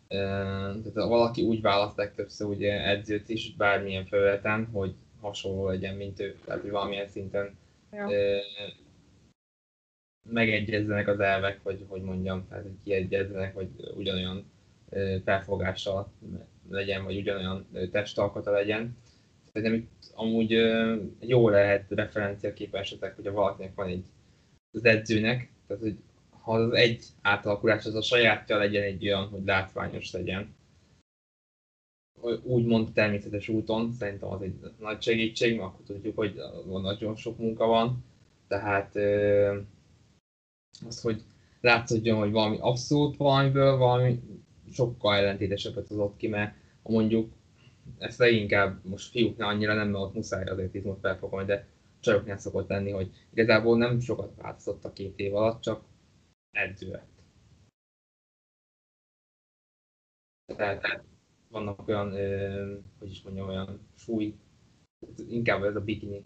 [0.09, 6.37] Tehát valaki úgy választ legtöbbször ugye edzőt is bármilyen felületen, hogy hasonló legyen, mint ő,
[6.45, 7.57] tehát hogy valamilyen szinten
[7.93, 8.09] ja.
[10.31, 14.45] Megegyezzenek az elvek, hogy, hogy mondjam, tehát hogy kiegyezzenek, hogy ugyanolyan
[15.25, 16.13] felfogással
[16.71, 18.97] legyen, vagy ugyanolyan testalkata legyen.
[19.53, 20.51] Szerintem itt amúgy
[21.21, 24.05] jó lehet referenciaképesetek, hogyha valakinek van egy
[24.73, 25.97] az edzőnek, tehát hogy
[26.31, 30.55] ha az egy átalakulás az a sajátja legyen egy olyan, hogy látványos legyen.
[32.43, 37.67] Úgymond természetes úton, szerintem az egy nagy segítség, mert akkor tudjuk, hogy nagyon sok munka
[37.67, 38.05] van.
[38.49, 38.95] Tehát
[40.87, 41.23] az, hogy
[41.61, 44.21] látszódjon, hogy valami abszolút valamiből valami
[44.73, 47.33] sokkal ellentétesebbet hozott ki, mert mondjuk
[47.99, 51.67] ezt leginkább most fiúknál annyira nem, mert ott muszáj azért izmot felfogni, de
[52.01, 55.85] csajoknál szokott lenni, hogy igazából nem sokat változott a két év alatt, csak
[56.51, 57.13] edző lett.
[60.57, 61.05] Tehát
[61.49, 62.11] vannak olyan,
[62.99, 64.35] hogy is mondjam, olyan súly,
[65.29, 66.25] inkább ez a bikini,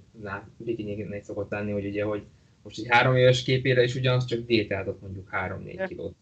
[0.57, 2.27] bikini szokott lenni, hogy ugye, hogy
[2.69, 6.17] most egy három éves képére is ugyanaz, csak diétáltat mondjuk 3-4 kilót.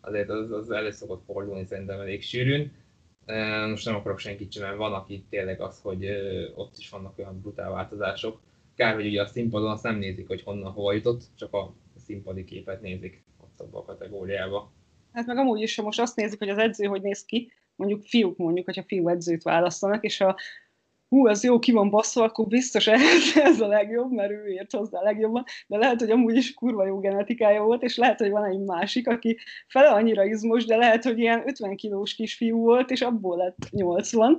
[0.00, 2.72] Azért az, az elő szokott fordulni szerintem elég sűrűn.
[3.68, 6.06] Most nem akarok senkit csinálni, van, aki tényleg az, hogy
[6.54, 8.40] ott is vannak olyan brutál változások.
[8.74, 12.44] Kár, hogy ugye a színpadon azt nem nézik, hogy honnan hova jutott, csak a színpadi
[12.44, 14.72] képet nézik ott abban a kategóriába.
[15.12, 18.02] Hát meg amúgy is, ha most azt nézik, hogy az edző hogy néz ki, mondjuk
[18.02, 20.36] fiúk mondjuk, hogyha fiú edzőt választanak, és a
[21.08, 23.00] hú, ez jó, ki van basszva, akkor biztos ez,
[23.34, 26.86] ez a legjobb, mert ő ért hozzá a legjobban, de lehet, hogy amúgy is kurva
[26.86, 31.04] jó genetikája volt, és lehet, hogy van egy másik, aki fele annyira izmos, de lehet,
[31.04, 34.38] hogy ilyen 50 kilós kisfiú volt, és abból lett 80,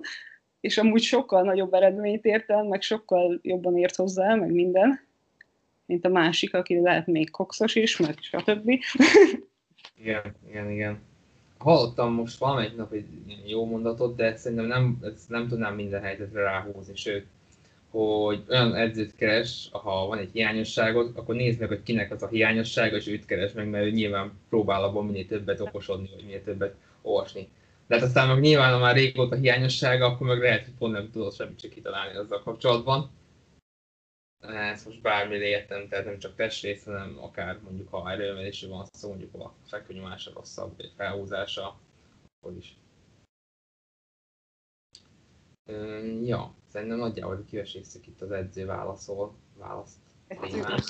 [0.59, 4.99] és amúgy sokkal nagyobb eredményt ért el, meg sokkal jobban ért hozzá, meg minden,
[5.85, 8.69] mint a másik, aki lehet még kokszos is, meg stb.
[9.97, 11.06] igen, igen, igen
[11.57, 13.05] hallottam most valamelyik nap egy
[13.45, 17.25] jó mondatot, de szerintem nem, ezt nem tudnám minden helyzetre ráhúzni, sőt,
[17.89, 22.27] hogy olyan edzőt keres, ha van egy hiányosságod, akkor nézd meg, hogy kinek az a
[22.27, 26.43] hiányossága, és őt keres meg, mert ő nyilván próbál abban minél többet okosodni, vagy minél
[26.43, 27.47] többet olvasni.
[27.87, 31.09] De hát aztán meg nyilván, ha már régóta hiányossága, akkor meg lehet, hogy pont nem
[31.11, 33.09] tudod semmit csak kitalálni azzal kapcsolatban
[34.39, 39.09] ezt most bármire értem, tehát nem csak testrész, hanem akár mondjuk ha erőemelésről van szó,
[39.09, 41.79] mondjuk a fekvőnyomása rosszabb, vagy felhúzása,
[42.39, 42.77] akkor is.
[46.23, 49.97] ja, szerintem nagyjából kivesészük itt az edző válaszol, választ
[50.27, 50.85] témát.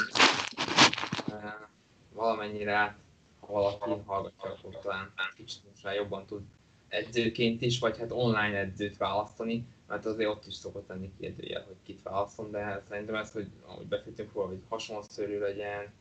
[2.14, 2.98] valamennyire,
[3.40, 6.42] ha valaki hallgatja, akkor talán kicsit most már jobban tud
[6.88, 11.76] edzőként is, vagy hát online edzőt választani, mert azért ott is szokott lenni kérdőjel, hogy
[11.84, 15.94] kit választom, de szerintem ez, hogy ahogy beszéltünk róla, hogy hasonszörű legyen,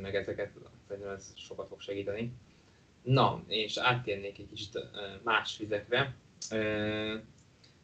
[0.00, 0.50] meg ezeket
[0.88, 2.32] szerintem ez sokat fog segíteni.
[3.02, 4.78] Na, és áttérnék egy kicsit
[5.22, 6.14] más vizekre.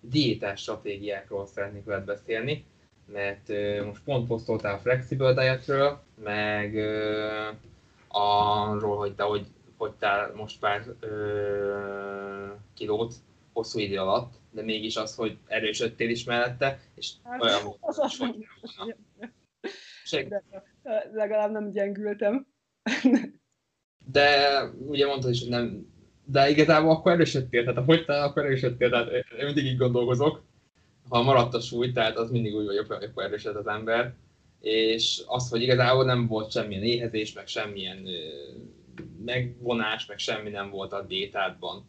[0.00, 2.64] Diétás stratégiákról szeretnék veled beszélni,
[3.12, 3.48] mert
[3.84, 6.76] most pont posztoltál a Flexible Dietről, meg
[8.08, 10.84] arról, hogy te hogy fogytál most pár
[12.74, 13.14] kilót
[13.52, 18.16] hosszú idő alatt, de mégis az, hogy erősödtél is mellette, és hát, olyan az az
[18.18, 18.48] hogy
[20.28, 20.42] de,
[21.12, 22.46] legalább nem gyengültem.
[24.06, 25.86] de ugye mondtad is, hogy nem,
[26.24, 30.42] de igazából akkor erősödtél, tehát ha fogytál, akkor erősödtél, tehát én mindig így gondolkozok,
[31.08, 34.14] ha maradt a súly, tehát az mindig úgy vagyok, hogy akkor erősöd az ember,
[34.60, 38.06] és az, hogy igazából nem volt semmilyen éhezés, meg semmilyen
[39.24, 41.84] megvonás, meg semmi nem volt a diétádban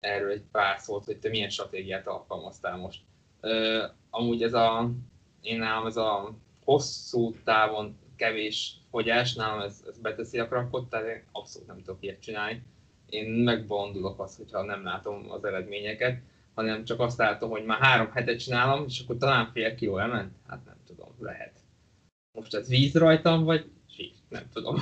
[0.00, 3.00] erről egy pár szót, hogy te milyen stratégiát alkalmaztál most.
[3.42, 4.90] Uh, amúgy ez a,
[5.40, 6.34] én nálam ez a
[6.64, 12.02] hosszú távon kevés fogyás, nálam ez, ez beteszi a krakot, tehát én abszolút nem tudok
[12.02, 12.62] ilyet csinálni.
[13.08, 16.22] Én megbondulok azt, hogyha nem látom az eredményeket,
[16.54, 20.32] hanem csak azt látom, hogy már három hetet csinálom, és akkor talán fél kiló elment.
[20.46, 21.60] Hát nem tudom, lehet.
[22.32, 24.76] Most ez víz rajtam, vagy sík, nem tudom.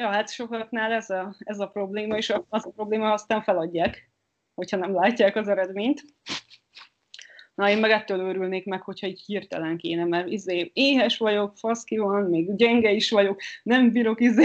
[0.00, 4.10] Ja, hát sokaknál ez a, ez a probléma, és az a probléma, aztán feladják,
[4.54, 6.02] hogyha nem látják az eredményt.
[7.54, 11.98] Na, én meg ettől örülnék meg, hogyha egy hirtelen kéne, mert izé, éhes vagyok, faszki
[11.98, 14.44] van, még gyenge is vagyok, nem bírok izé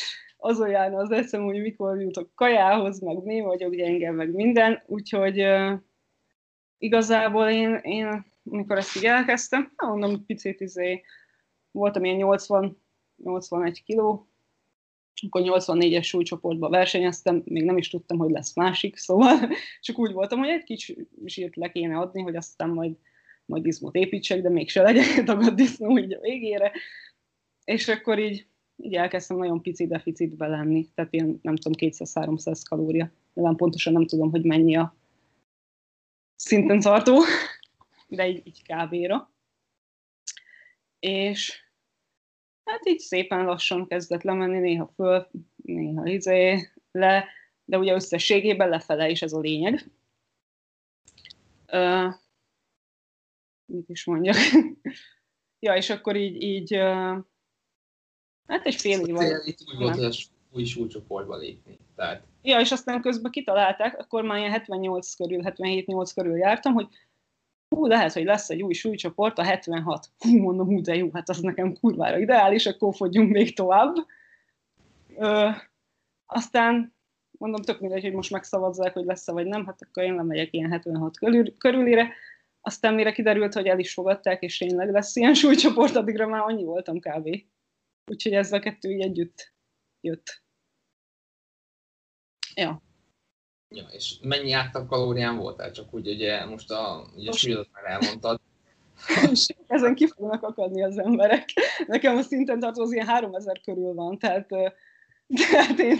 [0.36, 5.42] az olyan az eszem, hogy mikor jutok kajához, meg mi vagyok gyenge, meg minden, úgyhogy
[5.42, 5.72] uh,
[6.78, 11.02] igazából én, én, amikor ezt így elkezdtem, mondom, picit izé,
[11.70, 12.82] voltam ilyen 80,
[13.16, 14.29] 81 kiló,
[15.26, 19.38] akkor 84-es súlycsoportban versenyeztem, még nem is tudtam, hogy lesz másik, szóval
[19.80, 22.96] csak úgy voltam, hogy egy kicsi sírt le kéne adni, hogy aztán majd,
[23.44, 26.72] majd izmot építsek, de mégse legyen tagad disznó így a végére.
[27.64, 28.46] És akkor így,
[28.76, 34.06] így elkezdtem nagyon pici deficitbe lenni, tehát ilyen nem tudom, 200-300 kalória nyilván pontosan nem
[34.06, 34.96] tudom, hogy mennyi a
[36.36, 37.22] szinten tartó,
[38.08, 39.30] de így, így kb-ra.
[40.98, 41.69] És
[42.70, 45.30] hát így szépen lassan kezdett lemenni, néha föl,
[45.62, 47.24] néha izé, le,
[47.64, 49.90] de ugye összességében lefele is ez a lényeg.
[51.72, 52.14] Uh,
[53.64, 54.36] mit is mondjak?
[55.66, 57.18] ja, és akkor így, így uh,
[58.46, 59.46] hát egy fél év alatt.
[59.46, 61.78] Itt úgy volt, hogy új súlycsoportba lépni.
[61.96, 62.26] Tehát...
[62.42, 66.88] Ja, és aztán közben kitalálták, akkor már ilyen 78 körül, 77-8 körül jártam, hogy
[67.70, 70.06] hú, lehet, hogy lesz egy új súlycsoport, a 76.
[70.18, 73.94] Hú, mondom, hú, de jó, hát az nekem kurvára ideális, akkor fogyjunk még tovább.
[75.16, 75.48] Ö,
[76.26, 76.94] aztán
[77.30, 80.70] mondom, tök mindegy, hogy most megszavazzák, hogy lesz-e vagy nem, hát akkor én lemegyek ilyen
[80.70, 82.12] 76 körül, körülire.
[82.60, 86.64] Aztán mire kiderült, hogy el is fogadták, és tényleg lesz ilyen súlycsoport, addigra már annyi
[86.64, 87.28] voltam kb.
[88.10, 89.54] Úgyhogy ez a kettő így együtt
[90.00, 90.42] jött.
[92.54, 92.82] Ja.
[93.70, 95.70] Ja, és mennyi átlag kalórián voltál?
[95.70, 98.40] Csak úgy, ugye most a, ugye súlyot már elmondtad.
[99.66, 101.48] Ezen ki fognak akadni az emberek.
[101.86, 104.48] Nekem a szinten tartó az ilyen 3000 körül van, tehát
[105.52, 105.98] tehát én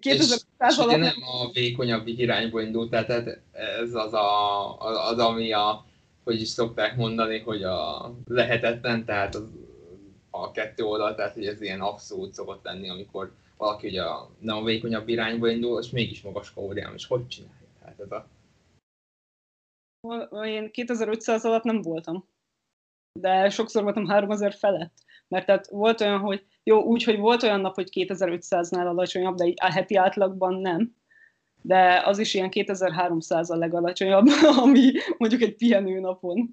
[0.00, 0.96] 2500 alatt...
[0.96, 4.78] nem a vékonyabb irányba indult, tehát ez az, a,
[5.08, 5.86] az, ami a,
[6.24, 9.42] hogy is szokták mondani, hogy a lehetetlen, tehát az,
[10.30, 13.32] a kettő oldal, tehát hogy ez ilyen abszolút szokott lenni, amikor
[13.64, 17.68] valaki ugye a, nem a vékonyabb irányba indul, és mégis magas kalóriám, és hogy csinálja?
[17.78, 18.28] Tehát ez a...
[20.44, 22.28] Én 2500 alatt nem voltam,
[23.20, 24.94] de sokszor voltam 3000 felett,
[25.28, 29.52] mert tehát volt olyan, hogy jó, úgy, hogy volt olyan nap, hogy 2500-nál alacsonyabb, de
[29.56, 30.96] a heti átlagban nem,
[31.62, 34.26] de az is ilyen 2300 a legalacsonyabb,
[34.62, 36.50] ami mondjuk egy pihenő napon.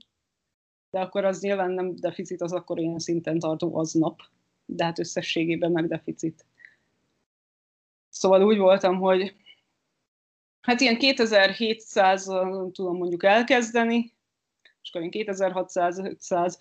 [0.90, 4.20] De akkor az nyilván nem deficit, az akkor ilyen szinten tartó aznap.
[4.66, 6.46] De hát összességében meg deficit.
[8.12, 9.36] Szóval úgy voltam, hogy
[10.62, 12.24] hát ilyen 2700
[12.72, 14.14] tudom mondjuk elkezdeni,
[14.82, 16.58] és akkor én 2600, 500,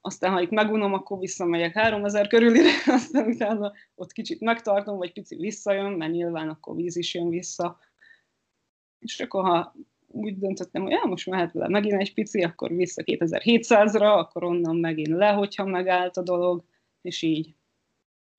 [0.00, 5.36] aztán ha itt megunom, akkor visszamegyek 3000 körülire, aztán utána ott kicsit megtartom, vagy pici
[5.36, 7.78] visszajön, mert nyilván akkor víz is jön vissza.
[8.98, 9.74] És akkor ha
[10.06, 14.76] úgy döntöttem, hogy ja, most mehet vele megint egy pici, akkor vissza 2700-ra, akkor onnan
[14.76, 16.64] megint le, hogyha megállt a dolog,
[17.02, 17.54] és így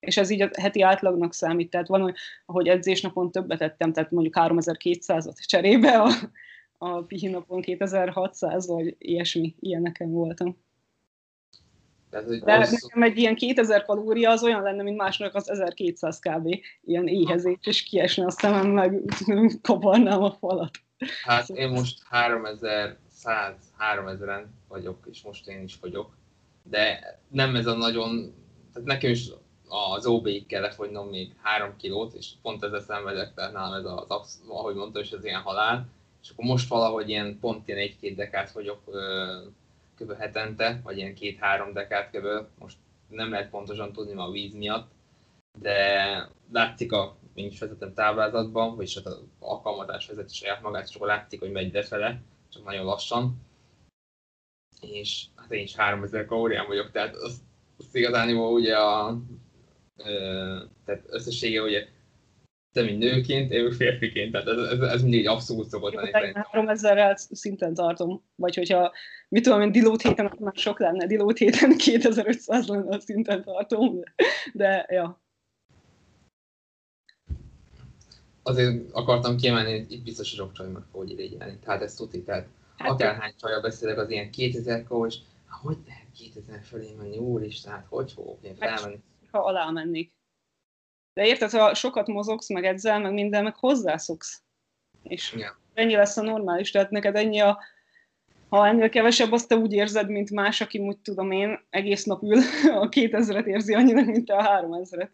[0.01, 2.13] és ez így a heti átlagnak számít, tehát van,
[2.45, 6.11] hogy edzésnapon többet tettem, tehát mondjuk 3200-at cserébe, a,
[6.77, 10.57] a pihi napon 2600, vagy ilyesmi, ilyeneken voltam.
[12.09, 12.71] Tehát, hogy De az...
[12.81, 16.55] nekem egy ilyen 2000 kalória az olyan lenne, mint másnak az 1200 kb.
[16.85, 19.01] Ilyen éhezés, és kiesne a szemem, meg
[19.61, 20.71] kaparnám a falat.
[21.23, 21.63] Hát szóval...
[21.63, 23.55] én most 3100,
[23.95, 26.17] 3000-en vagyok, és most én is vagyok.
[26.63, 28.33] De nem ez a nagyon,
[28.73, 29.29] tehát nekem is
[29.71, 34.41] az OB-ig kellett fogynom még 3 kilót, és pont ezzel szenvedek, tehát nálam ez az,
[34.47, 35.87] ahogy mondtam, és ez ilyen halál.
[36.23, 38.79] És akkor most valahogy ilyen pont ilyen egy-két dekát vagyok
[39.95, 40.17] kb.
[40.17, 42.27] hetente, vagy ilyen két-három dekát kb.
[42.59, 44.91] Most nem lehet pontosan tudni ma a víz miatt,
[45.59, 51.07] de látszik a, én vezetem táblázatban, vagyis hát az alkalmazás vezeti saját magát, és akkor
[51.07, 53.41] látszik, hogy megy defele, csak nagyon lassan.
[54.81, 57.41] És hát én is 3000 kalórián vagyok, tehát az,
[57.77, 59.17] az igazán ugye a
[60.85, 61.87] tehát összessége ugye
[62.73, 66.31] te, mint nőként, én férfiként, tehát ez, ez, ez mindig abszolút szokott lenni.
[66.33, 68.91] 3000-rel szinten tartom, vagy hogyha,
[69.29, 73.43] mit tudom én, dilót héten, akkor már sok lenne, dilót héten 2500 lenne a szinten
[73.43, 74.05] tartom, de,
[74.53, 75.21] de ja.
[78.43, 82.23] Azért akartam kiemelni, hogy itt biztos, hogy sok csaj meg fog irigyelni, tehát ez tuti,
[82.23, 82.47] tehát
[82.77, 85.15] hát, akárhány csajra beszélek, az ilyen 2000 kó, és
[85.47, 88.99] hogy lehet 2000 fölé menni, úristen, hát hogy fogok én felmenni?
[89.31, 90.13] Ha alá mennék.
[91.13, 94.41] De érted, ha sokat mozogsz, meg edzel, meg minden, meg hozzászoksz.
[95.03, 95.55] És yeah.
[95.73, 97.59] ennyi lesz a normális, tehát neked ennyi a,
[98.49, 102.23] ha ennél kevesebb, azt te úgy érzed, mint más, aki úgy tudom én, egész nap
[102.23, 102.37] ül,
[102.81, 105.09] a 2000-et érzi annyinak, mint te a 3000-et.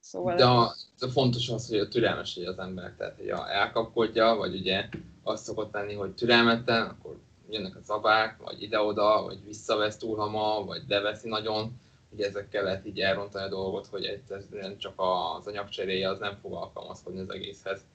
[0.00, 0.34] Szóval...
[0.34, 4.88] De, a, de fontos az, hogy a türelmes az ember, tehát hogy elkapkodja, vagy ugye
[5.22, 7.18] azt szokott lenni, hogy türelmetlen, akkor
[7.48, 11.80] jönnek a zabák, vagy ide-oda, vagy visszavesz túl hamar, vagy leveszi nagyon,
[12.14, 16.52] hogy ezekkel lehet így elrontani a dolgot, hogy egyszerűen csak az anyagcseréje az nem fog
[16.52, 17.86] alkalmazkodni az egészhez,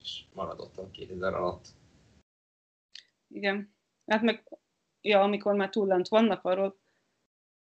[0.00, 1.66] és maradott a 2000 alatt.
[3.28, 3.74] Igen.
[4.06, 4.58] Hát meg,
[5.00, 6.76] ja, amikor már túl lent vannak arról.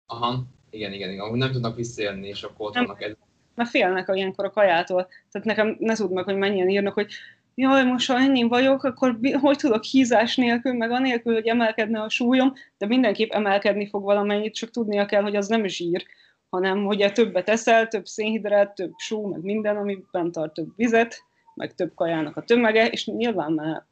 [0.05, 1.37] Aha, igen, igen, igen.
[1.37, 3.15] Nem tudnak visszajönni, és akkor ott nem, vannak ez.
[3.55, 5.07] Mert félnek a ilyenkor a kajától.
[5.31, 7.13] Tehát nekem ne tudd meg, hogy mennyien írnak, hogy
[7.55, 12.09] jaj, most ha ennyi vagyok, akkor hogy tudok hízás nélkül, meg anélkül, hogy emelkedne a
[12.09, 16.05] súlyom, de mindenképp emelkedni fog valamennyit, csak tudnia kell, hogy az nem zsír,
[16.49, 21.23] hanem hogy többet eszel, több szénhidrát, több só, meg minden, ami bent tart több vizet,
[21.53, 23.85] meg több kajának a tömege, és nyilván már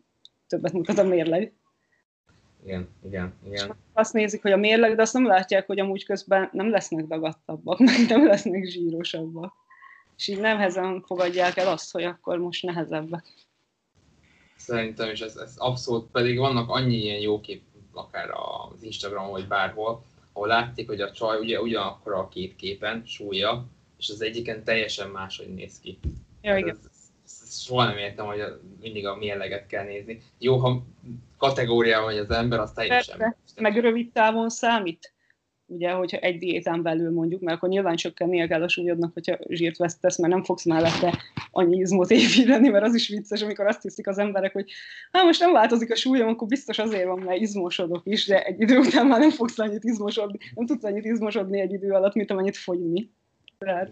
[0.47, 1.53] többet mutat a mérleg.
[2.63, 3.75] Igen, igen, igen.
[3.93, 7.79] Azt nézik, hogy a mérleg, de azt nem látják, hogy amúgy közben nem lesznek dagadtabbak,
[7.89, 9.53] meg nem lesznek zsírosabbak.
[10.17, 13.23] És így nehezen fogadják el azt, hogy akkor most nehezebbek.
[14.59, 17.61] Szerintem is ez, ez abszolút, pedig vannak annyi ilyen jó kép,
[17.93, 20.03] akár az Instagramon, vagy bárhol,
[20.33, 23.65] ahol látték, hogy a csaj ugye ugyanakkor a két képen, súlya,
[23.97, 25.99] és az egyiken teljesen máshogy néz ki.
[26.41, 26.69] Ja, igen.
[26.69, 26.89] Ez,
[27.25, 28.43] ez, ez soha nem értem, hogy
[28.81, 30.21] mindig a mérleget kell nézni.
[30.37, 30.83] Jó, ha
[31.37, 33.17] kategóriában vagy az ember, az teljesen.
[33.17, 35.13] Persze, meg rövid távon számít
[35.69, 39.77] ugye, hogyha egy diétán belül mondjuk, mert akkor nyilván csökkennie kell a súlyodnak, hogyha zsírt
[39.77, 41.17] vesztesz, mert nem fogsz mellette
[41.51, 44.71] annyi izmot építeni, mert az is vicces, amikor azt hiszik az emberek, hogy
[45.11, 48.61] hát most nem változik a súlyom, akkor biztos azért van, mert izmosodok is, de egy
[48.61, 52.31] idő után már nem fogsz annyit izmosodni, nem tudsz annyit izmosodni egy idő alatt, mint
[52.31, 53.11] amennyit fogyni.
[53.57, 53.89] Tehát,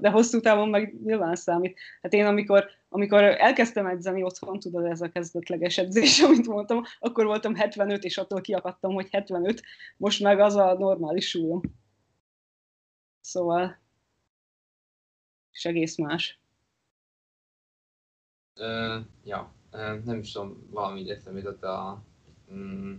[0.00, 1.78] de hosszú távon meg nyilván számít.
[2.02, 2.64] Hát én amikor,
[2.96, 8.18] amikor elkezdtem edzeni otthon, tudod, ez a kezdetleges edzés, amit mondtam, akkor voltam 75, és
[8.18, 9.62] attól kiakadtam, hogy 75,
[9.96, 11.60] most meg az a normális súlyom.
[13.20, 13.78] Szóval,
[15.52, 16.40] és egész más.
[18.54, 19.52] Uh, ja,
[20.04, 22.02] nem is tudom, valami eszembe jutott a
[22.52, 22.94] mm,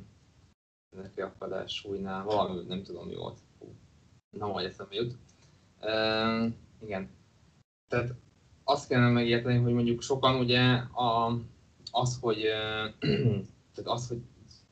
[1.15, 3.39] akadás súlynál, valami, nem tudom mi volt.
[4.29, 5.17] nem majd eszembe jut.
[5.81, 7.09] Uh, igen.
[7.87, 8.13] Tehát
[8.69, 10.61] azt kellene megérteni, hogy mondjuk sokan ugye
[10.93, 11.39] a,
[11.91, 12.41] az, hogy,
[13.73, 14.21] tehát az, hogy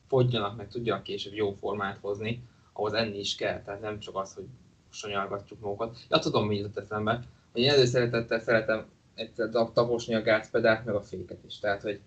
[0.08, 2.44] fogyjanak, meg tudjanak később jó formát hozni,
[2.74, 4.46] ahhoz enni is kell, tehát nem csak az, hogy
[4.90, 5.98] sanyargatjuk magukat.
[6.10, 11.02] Ja, tudom, mi jutott eszembe, hogy én előszeretettel szeretem egyszer taposni a gázpedált, meg a
[11.02, 11.60] féket is.
[11.60, 12.00] Tehát, hogy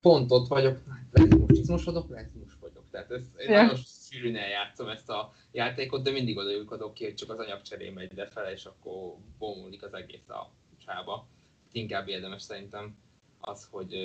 [0.00, 2.84] pont ott vagyok, lehet, hogy most izmosodok, lehet, hogy most vagyok.
[2.90, 3.62] Tehát ez, én ja.
[3.62, 3.76] nagyon
[4.10, 8.12] sűrűn eljátszom ezt a játékot, de mindig oda adok ki, hogy csak az anyagcseré megy
[8.16, 10.50] lefele, és akkor bomlik az egész a
[10.90, 11.26] csába.
[11.72, 12.96] Inkább érdemes szerintem
[13.40, 13.96] az, hogy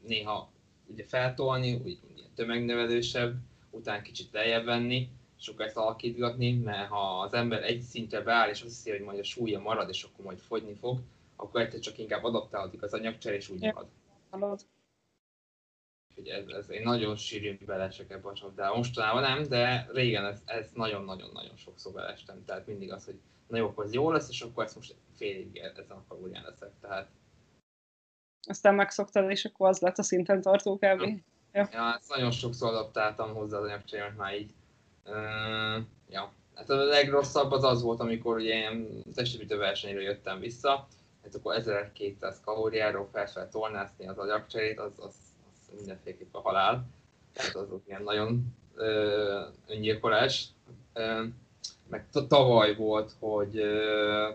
[0.00, 0.52] néha
[0.86, 1.98] ugye feltolni, úgy
[2.34, 3.36] tömegnövelősebb,
[3.70, 5.08] utána kicsit lejjebb venni,
[5.56, 9.22] ezt alakítgatni, mert ha az ember egy szintre beáll, és azt hiszi, hogy majd a
[9.22, 11.00] súlya marad, és akkor majd fogyni fog,
[11.36, 13.86] akkor egyszer csak inkább adaptálódik az anyagcseré, és úgy marad.
[16.08, 18.76] Úgyhogy ez, ez, én nagyon sűrűn belesek ebbe a csapdába.
[18.76, 22.44] Mostanában nem, de régen ez, ez nagyon-nagyon-nagyon sokszor belestem.
[22.44, 25.56] Tehát mindig az, hogy na jó, akkor ez jó lesz, és akkor ezt most félig
[25.56, 26.70] ezen a kalórián leszek.
[26.80, 27.08] Tehát...
[28.48, 31.00] Aztán megszoktad, és akkor az lett a szinten tartó kb.
[31.00, 31.16] Ja,
[31.52, 31.68] ja.
[31.72, 34.52] ja ezt nagyon sokszor adaptáltam hozzá az anyagcserémet már így.
[35.04, 36.32] Uh, ja.
[36.54, 40.88] Hát a legrosszabb az az volt, amikor ugye ilyen testépítő versenyre jöttem vissza,
[41.22, 45.14] hát akkor 1200 kalóriáról fel tornászni az agyagcserét, az, az
[45.76, 46.86] mindenféleképp a halál.
[47.32, 50.48] Tehát az ilyen nagyon ö, öngyilkolás.
[50.92, 51.24] Ö,
[51.90, 53.62] meg tavaly volt, hogy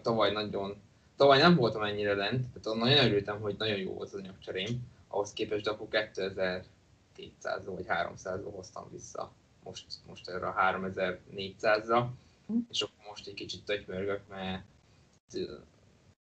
[0.02, 0.82] tavaly nagyon,
[1.16, 5.34] tavaly nem voltam ennyire lent, tehát nagyon örültem, hogy nagyon jó volt az anyagcserém, ahhoz
[5.34, 9.32] képest, de akkor 2200 vagy 300 hoztam vissza.
[9.64, 12.06] Most, most erre a 3400-ra,
[12.48, 12.58] hm.
[12.70, 14.64] és akkor most egy kicsit tögymörgök, mert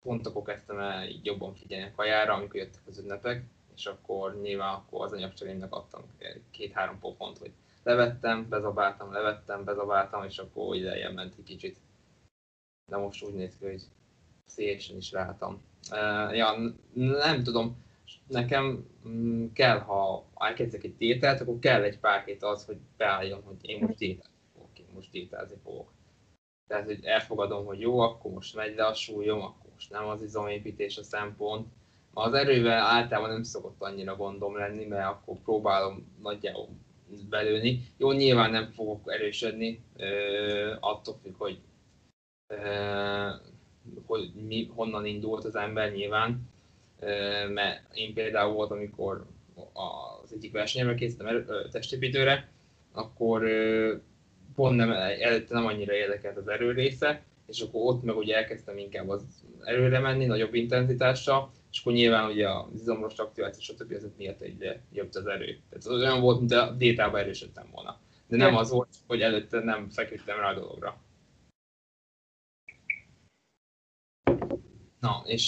[0.02, 3.44] pont akkor kezdtem el így jobban figyelni a kajára, amikor jöttek az ünnepek,
[3.76, 6.02] és akkor nyilván akkor az anyagcserémnek adtam
[6.50, 7.52] két-három pofont, hogy
[7.84, 11.78] levettem, bezabáltam, levettem, bezabáltam, és akkor ide ment egy kicsit.
[12.90, 13.82] De most úgy néz ki, hogy
[14.44, 15.62] szélesen is rátam.
[15.90, 16.54] Uh, ja,
[16.94, 17.84] nem tudom,
[18.26, 23.42] nekem mm, kell, ha elkezdek egy tételt, akkor kell egy pár hét az, hogy beálljon,
[23.42, 25.92] hogy én most tétázni fogok, én most tétázni fogok.
[26.68, 30.22] Tehát, hogy elfogadom, hogy jó, akkor most megy le a súlyom, akkor most nem az
[30.22, 31.68] izomépítés a szempont,
[32.12, 36.68] az erővel általában nem szokott annyira gondom lenni, mert akkor próbálom nagyjából
[37.28, 37.82] belőni.
[37.96, 39.84] Jó, nyilván nem fogok erősödni,
[40.80, 41.58] attól függ, hogy,
[44.06, 46.48] hogy mi, honnan indult az ember nyilván.
[47.48, 49.26] mert én például volt, amikor
[49.72, 52.48] az egyik versenyemre készítem testépítőre,
[52.92, 53.48] akkor
[54.54, 54.90] pont nem,
[55.20, 59.24] előtte nem annyira érdekelt az erő része, és akkor ott meg ugye elkezdtem inkább az
[59.64, 63.92] erőre menni, nagyobb intenzitással, és akkor nyilván ugye az izomros aktiváció, stb.
[63.92, 65.60] ez miatt egyre jobb az erő.
[65.68, 68.00] Tehát az olyan volt, mint a détában erősödtem volna.
[68.26, 71.02] De nem az volt, hogy előtte nem feküdtem rá a dologra.
[75.00, 75.46] Na, és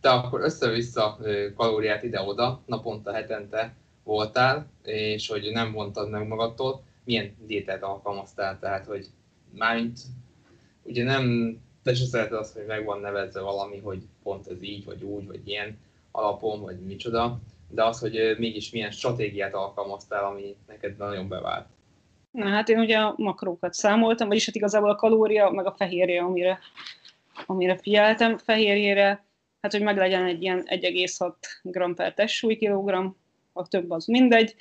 [0.00, 1.18] te akkor össze-vissza
[1.56, 8.86] kalóriát ide-oda, naponta, hetente voltál, és hogy nem vontad meg magadtól, milyen diétát alkalmaztál, tehát
[8.86, 9.06] hogy
[9.50, 10.00] mármint
[10.82, 14.84] ugye nem te se szereted azt, hogy meg van nevezve valami, hogy pont ez így,
[14.84, 15.78] vagy úgy, vagy ilyen
[16.10, 21.66] alapon, vagy micsoda, de az, hogy mégis milyen stratégiát alkalmaztál, ami neked nagyon bevált.
[22.30, 26.22] Na hát én ugye a makrókat számoltam, vagyis hát igazából a kalória, meg a fehérje,
[26.22, 26.58] amire,
[27.46, 28.38] amire figyeltem.
[28.38, 29.24] Fehérjére
[29.60, 33.06] hát hogy meglegyen egy ilyen 1,6 g per testsúly kilogramm,
[33.52, 34.54] a több az mindegy.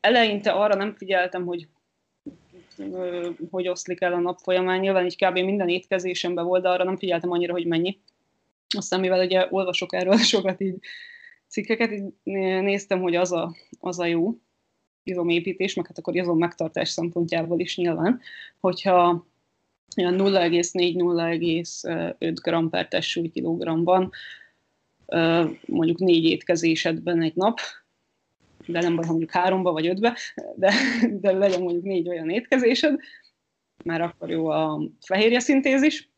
[0.00, 1.68] Eleinte arra nem figyeltem, hogy
[3.50, 4.80] hogy oszlik el a nap folyamán.
[4.80, 5.38] Nyilván így kb.
[5.38, 7.98] minden étkezésemben volt, de arra nem figyeltem annyira, hogy mennyi.
[8.76, 10.78] Aztán mivel ugye olvasok erről sokat így
[11.48, 12.12] cikkeket, így
[12.62, 14.34] néztem, hogy az a, az a jó
[15.02, 18.20] izomépítés, meg hát akkor izom megtartás szempontjából is nyilván,
[18.60, 19.26] hogyha
[19.96, 24.10] 0,4-0,5 g per testsúly kilogramban,
[25.66, 27.58] mondjuk négy étkezésedben egy nap,
[28.66, 30.16] de nem baj, ha mondjuk háromba vagy ötbe,
[30.56, 30.72] de,
[31.20, 33.00] de legyen mondjuk négy olyan étkezésed,
[33.84, 36.10] mert akkor jó a fehérje szintézis.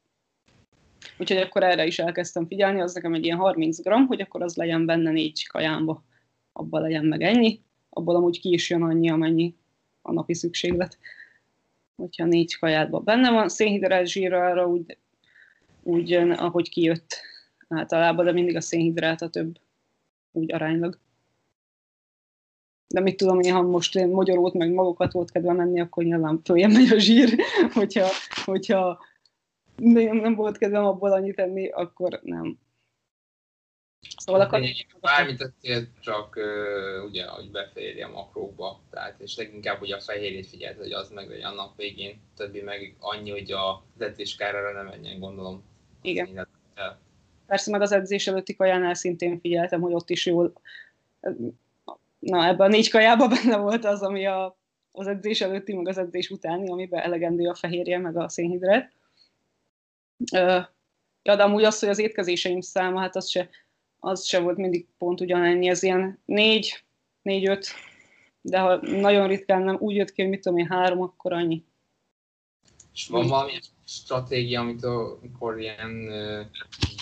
[1.19, 4.57] Úgyhogy akkor erre is elkezdtem figyelni, az nekem egy ilyen 30 g, hogy akkor az
[4.57, 6.05] legyen benne négy kajámba,
[6.53, 9.55] abban legyen meg ennyi, abból amúgy ki is jön annyi, amennyi
[10.03, 10.99] a napi szükséglet.
[11.97, 14.97] Hogyha négy kajádban benne van, szénhidrát zsírra úgy,
[15.83, 17.21] úgy jön, ahogy kijött
[17.69, 19.59] általában, de mindig a szénhidrát a több
[20.33, 20.99] úgy aránylag
[22.89, 26.41] de mit tudom én, ha most én magyarót, meg magokat volt kedve menni, akkor nyilván
[26.45, 27.35] följebb megy a zsír,
[27.75, 28.09] hogyha,
[28.45, 29.05] hogyha
[29.77, 32.59] nem, nem volt kedvem abból annyit enni, akkor nem.
[34.17, 34.61] Szóval akkor...
[35.01, 40.47] Bármit tettél, csak uh, ugye, hogy beférje a makrókba, tehát és leginkább hogy a fehérjét
[40.47, 44.87] figyelt, hogy az meg legyen annak végén, többi meg annyi, hogy az edzés kárára nem
[44.87, 45.65] menjen, gondolom.
[46.03, 46.49] Igen.
[47.47, 50.53] Persze meg az edzés előtti kajánál szintén figyeltem, hogy ott is jól
[52.25, 54.59] na ebben a négy kajában benne volt az, ami a,
[54.93, 58.93] az edzés előtti, meg az edzés utáni, amiben elegendő a fehérje, meg a szénhidrát.
[61.23, 63.49] Ja, de amúgy az, hogy az étkezéseim száma, hát az se,
[63.99, 66.85] az se volt mindig pont ugyanennyi, ez ilyen négy,
[67.23, 67.69] négy-öt,
[68.41, 71.65] de ha nagyon ritkán nem úgy jött ki, hogy mit tudom én, három, akkor annyi.
[72.93, 73.53] És van valami
[73.87, 76.07] stratégia, amit amikor ilyen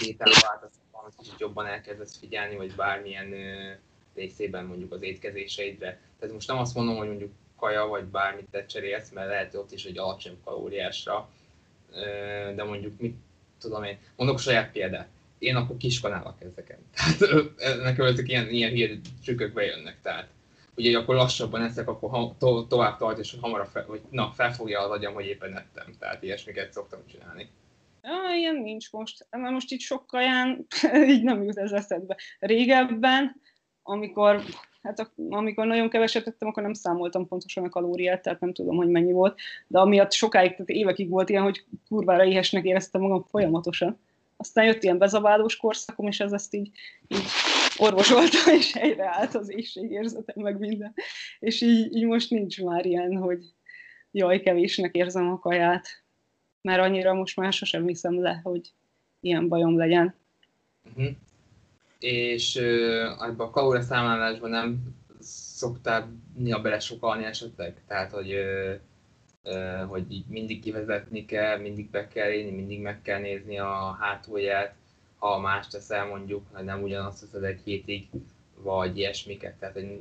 [0.01, 3.79] dételváltoztatban kicsit jobban elkezdesz figyelni, vagy bármilyen uh,
[4.15, 6.01] részében mondjuk az étkezéseidre.
[6.19, 9.73] Tehát most nem azt mondom, hogy mondjuk kaja vagy bármit te cserélsz, mert lehet ott
[9.73, 11.29] is egy alacsony kalóriásra,
[12.55, 13.17] de mondjuk mit
[13.61, 15.09] tudom én, mondok saját példát.
[15.39, 16.79] Én akkor kiskanálva kezdek el.
[17.57, 20.01] Tehát nekem ezek ilyen, ilyen hír trükkök bejönnek.
[20.03, 20.29] Tehát
[20.77, 24.81] ugye akkor lassabban eszek, akkor ha, to, tovább tart, és hamarabb fel, hogy na, felfogja
[24.81, 25.95] az agyam, hogy éppen ettem.
[25.99, 27.49] Tehát ilyesmiket szoktam csinálni.
[28.03, 29.27] Ja, ilyen nincs most.
[29.31, 30.67] Mert most itt sok kaján
[31.15, 32.17] így nem jut ez eszedbe.
[32.39, 33.41] Régebben
[33.83, 34.43] amikor,
[34.83, 38.89] hát amikor nagyon keveset tettem, akkor nem számoltam pontosan a kalóriát, tehát nem tudom, hogy
[38.89, 43.99] mennyi volt, de amiatt sokáig, tehát évekig volt ilyen, hogy kurvára éhesnek éreztem magam folyamatosan.
[44.37, 46.71] Aztán jött ilyen bezabálós korszakom, és ez ezt így,
[47.09, 47.25] így
[47.77, 50.95] orvosolta, és helyreállt az éjségérzetem, meg minden.
[51.39, 53.55] És így, így most nincs már ilyen, hogy
[54.11, 55.87] jaj, kevésnek érzem a kaját,
[56.61, 58.73] mert annyira most már sosem hiszem le, hogy
[59.21, 60.15] ilyen bajom legyen.
[60.85, 61.17] Uh-huh
[62.03, 67.83] és ebben a kalória számlálásban nem szoktál néha belesokalni esetleg?
[67.87, 68.35] Tehát, hogy,
[69.89, 74.75] hogy így mindig kivezetni kell, mindig be kell élni, mindig meg kell nézni a hátulját,
[75.19, 78.09] ha más teszel mondjuk, hogy nem ugyanazt teszed egy hétig,
[78.57, 79.55] vagy ilyesmiket.
[79.55, 79.99] Tehát hogy,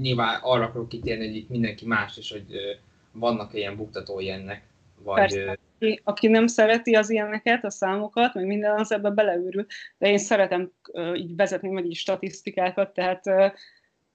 [0.00, 2.78] nyilván arra akarok kitérni, hogy itt mindenki más, és hogy
[3.12, 4.62] vannak ilyen buktatói ennek,
[5.02, 5.18] vagy...
[5.18, 9.66] Persze aki, aki nem szereti az ilyeneket, a számokat, meg minden az ebbe beleőrül,
[9.98, 13.52] de én szeretem uh, így vezetni meg így statisztikákat, tehát uh,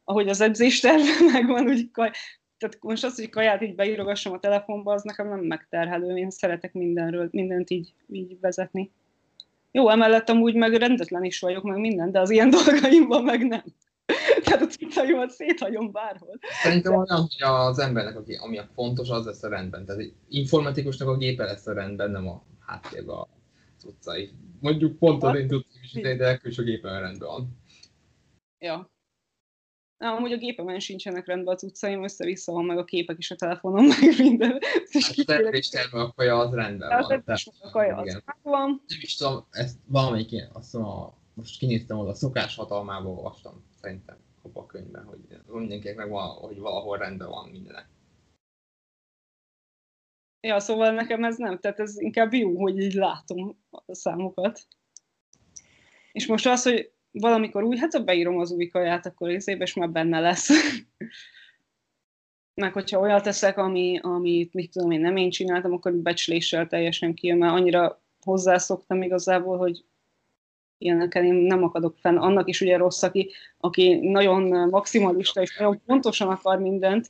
[0.03, 1.01] ahogy az edzésterv
[1.33, 2.11] megvan, úgy kaj,
[2.57, 6.73] tehát most az, hogy kaját így beírogassam a telefonba, az nekem nem megterhelő, én szeretek
[6.73, 8.91] mindenről, mindent így, így vezetni.
[9.71, 13.63] Jó, emellett amúgy meg rendetlen is vagyok, meg minden, de az ilyen dolgaimban meg nem.
[14.45, 16.39] Tehát a cicaimat széthagyom bárhol.
[16.63, 19.85] Szerintem olyan, hogy az embernek, aki, ami a fontos, az lesz a rendben.
[19.85, 23.27] Tehát informatikusnak a gépe lesz a rendben, nem a háttérben a
[23.77, 24.31] cuccai.
[24.59, 27.57] Mondjuk pont az én tudtam is, de a külső gépen rendben van.
[28.59, 28.93] Ja.
[29.97, 33.35] Na, amúgy a gépemen sincsenek rendben a cuccaim, össze-vissza van meg a képek is a
[33.35, 34.59] telefonon, meg minden.
[34.91, 37.23] Hát terve a kaja az rendben van.
[37.59, 38.83] A kaja az van.
[38.87, 43.63] Nem is tudom, ezt valamelyik azt mondom, a, most kinéztem oda, a szokás hatalmából olvastam,
[43.81, 44.17] szerintem
[44.53, 47.87] a könyvben, hogy mindenkinek van, hogy valahol rendben van mindenek.
[50.39, 54.67] Ja, szóval nekem ez nem, tehát ez inkább jó, hogy így látom a számokat.
[56.11, 59.89] És most az, hogy valamikor úgy, hát beírom az új kaját, akkor részébe, és már
[59.89, 60.49] benne lesz.
[62.61, 67.13] Meg hogyha olyat teszek, ami, amit mit tudom én nem én csináltam, akkor becsléssel teljesen
[67.13, 69.85] kijön, mert annyira hozzászoktam igazából, hogy
[70.77, 72.17] ilyeneken én nem akadok fenn.
[72.17, 77.09] Annak is ugye rossz, aki, aki nagyon maximalista és nagyon pontosan akar mindent,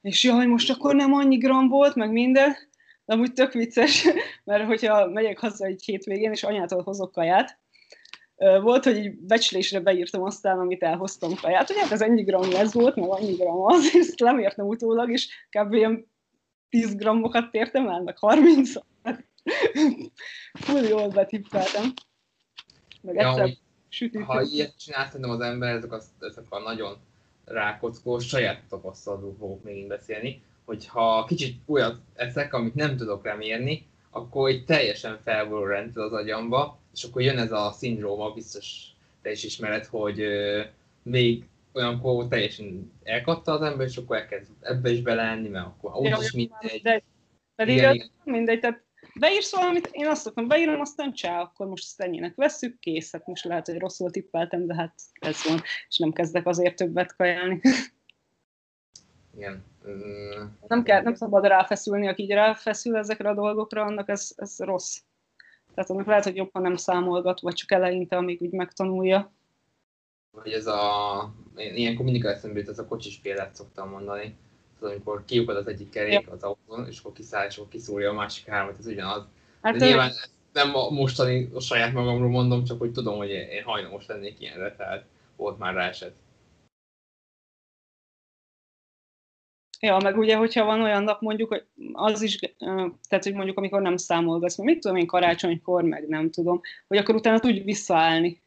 [0.00, 2.56] és jaj, most akkor nem annyi gram volt, meg minden,
[3.04, 4.06] de amúgy tök vicces,
[4.44, 7.60] mert hogyha megyek haza egy hétvégén, és anyától hozok kaját,
[8.62, 12.72] volt, hogy így becslésre beírtam aztán, amit elhoztam kaját, hogy hát ez ennyi gram ez
[12.72, 15.72] volt, meg annyi gram az, és ezt lemértem utólag, és kb.
[15.72, 16.10] ilyen
[16.68, 18.72] 10 grammokat tértem el, meg 30
[20.64, 21.92] Full jól betippeltem.
[23.02, 23.48] Meg ja,
[23.88, 24.26] sütített.
[24.26, 26.96] Ha ilyet csinálsz, szerintem az ember, ezek a, ezek a nagyon
[27.44, 34.48] rákockó, saját tapasztalatból fogok még beszélni, hogyha kicsit olyat eszek, amit nem tudok remérni, akkor
[34.48, 38.92] egy teljesen felborul rendszer az agyamba, és akkor jön ez a szindróma, biztos
[39.22, 40.66] te is ismered, hogy euh,
[41.02, 46.32] még olyankor teljesen elkapta az ember, és akkor elkezd ebbe is beleenni, mert akkor úgyis
[46.32, 46.80] mindegy.
[46.82, 47.02] De,
[47.54, 48.10] pedig igen, igen.
[48.24, 48.82] mindegy, tehát
[49.14, 53.26] beírsz valamit, én azt szoktam, beírom, aztán csá, akkor most ezt ennyinek veszük, kész, hát
[53.26, 57.60] most lehet, hogy rosszul tippeltem, de hát ez van, és nem kezdek azért többet kajálni.
[59.36, 59.64] Igen.
[59.88, 60.44] Mm.
[60.68, 64.98] Nem, kell, nem szabad ráfeszülni, aki így ráfeszül ezekre a dolgokra, annak ez, ez rossz.
[65.74, 69.32] Tehát annak lehet, hogy jobban nem számolgat, vagy csak eleinte, amíg úgy megtanulja.
[70.30, 74.36] Vagy ez a, ilyenkor mindig eszembe jut, ez a kocsis példát szoktam mondani,
[74.82, 78.46] amikor kiukad az egyik kerék az autón, és akkor kiszáll, és akkor kiszúrja a másik
[78.46, 79.24] hármat, ez ugyanaz.
[79.62, 80.12] Hát De nyilván
[80.52, 84.74] nem a mostani a saját magamról mondom, csak hogy tudom, hogy én hajlamos lennék ilyenre,
[84.76, 85.04] tehát
[85.36, 86.14] volt már rá eset.
[89.80, 92.38] Ja, meg ugye, hogyha van olyan nap mondjuk, hogy az is,
[93.08, 96.96] tehát hogy mondjuk amikor nem számolgatsz, mert mit tudom én karácsonykor, meg nem tudom, hogy
[96.96, 98.41] akkor utána tudj visszaállni.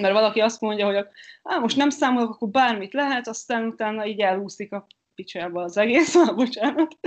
[0.00, 1.06] Mert valaki azt mondja, hogy
[1.42, 6.14] á, most nem számolok, akkor bármit lehet, aztán utána így elhúszik a picsába az egész,
[6.20, 6.98] ah, bocsánat.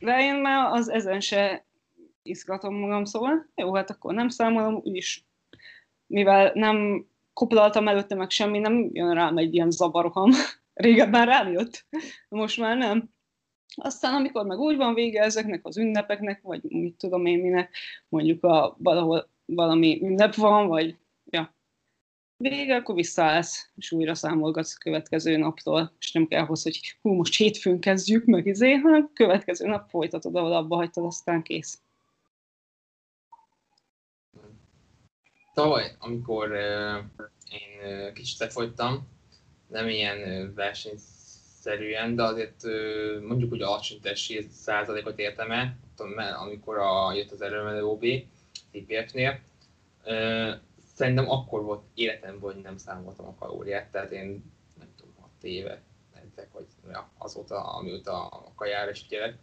[0.00, 1.64] De én már az ezen se
[2.22, 5.26] izgatom magam, szóval jó, hát akkor nem számolom, úgyis
[6.06, 10.30] mivel nem koplaltam előtte meg semmi, nem jön rám egy ilyen zavaroham.
[10.74, 11.86] Régebben rám jött,
[12.28, 13.10] most már nem.
[13.74, 17.76] Aztán, amikor meg úgy van vége ezeknek az ünnepeknek, vagy mit tudom én minek,
[18.08, 21.54] mondjuk a, valahol valami ünnep van, vagy ja,
[22.36, 27.12] vége, akkor visszaállsz, és újra számolgatsz a következő naptól, és nem kell hozzá, hogy hú,
[27.12, 31.80] most hétfőn kezdjük meg izé, hanem következő nap folytatod, ahol abba hagytad, aztán kész.
[35.54, 37.04] Tavaly, amikor uh,
[37.50, 39.08] én uh, kicsit lefogytam,
[39.68, 42.62] nem ilyen uh, versenyszerűen, de azért
[43.26, 44.00] mondjuk, hogy alacsony
[44.50, 45.76] százalékot értem el,
[46.40, 48.04] amikor a, jött az erőmelő OB,
[48.72, 49.40] TPF-nél.
[50.04, 50.52] Uh,
[50.94, 55.82] szerintem akkor volt életemben, hogy nem számoltam a kalóriát, tehát én nem tudom, 6 éve
[56.14, 59.38] edzek, vagy ja, azóta, amióta a kajára is gyerek,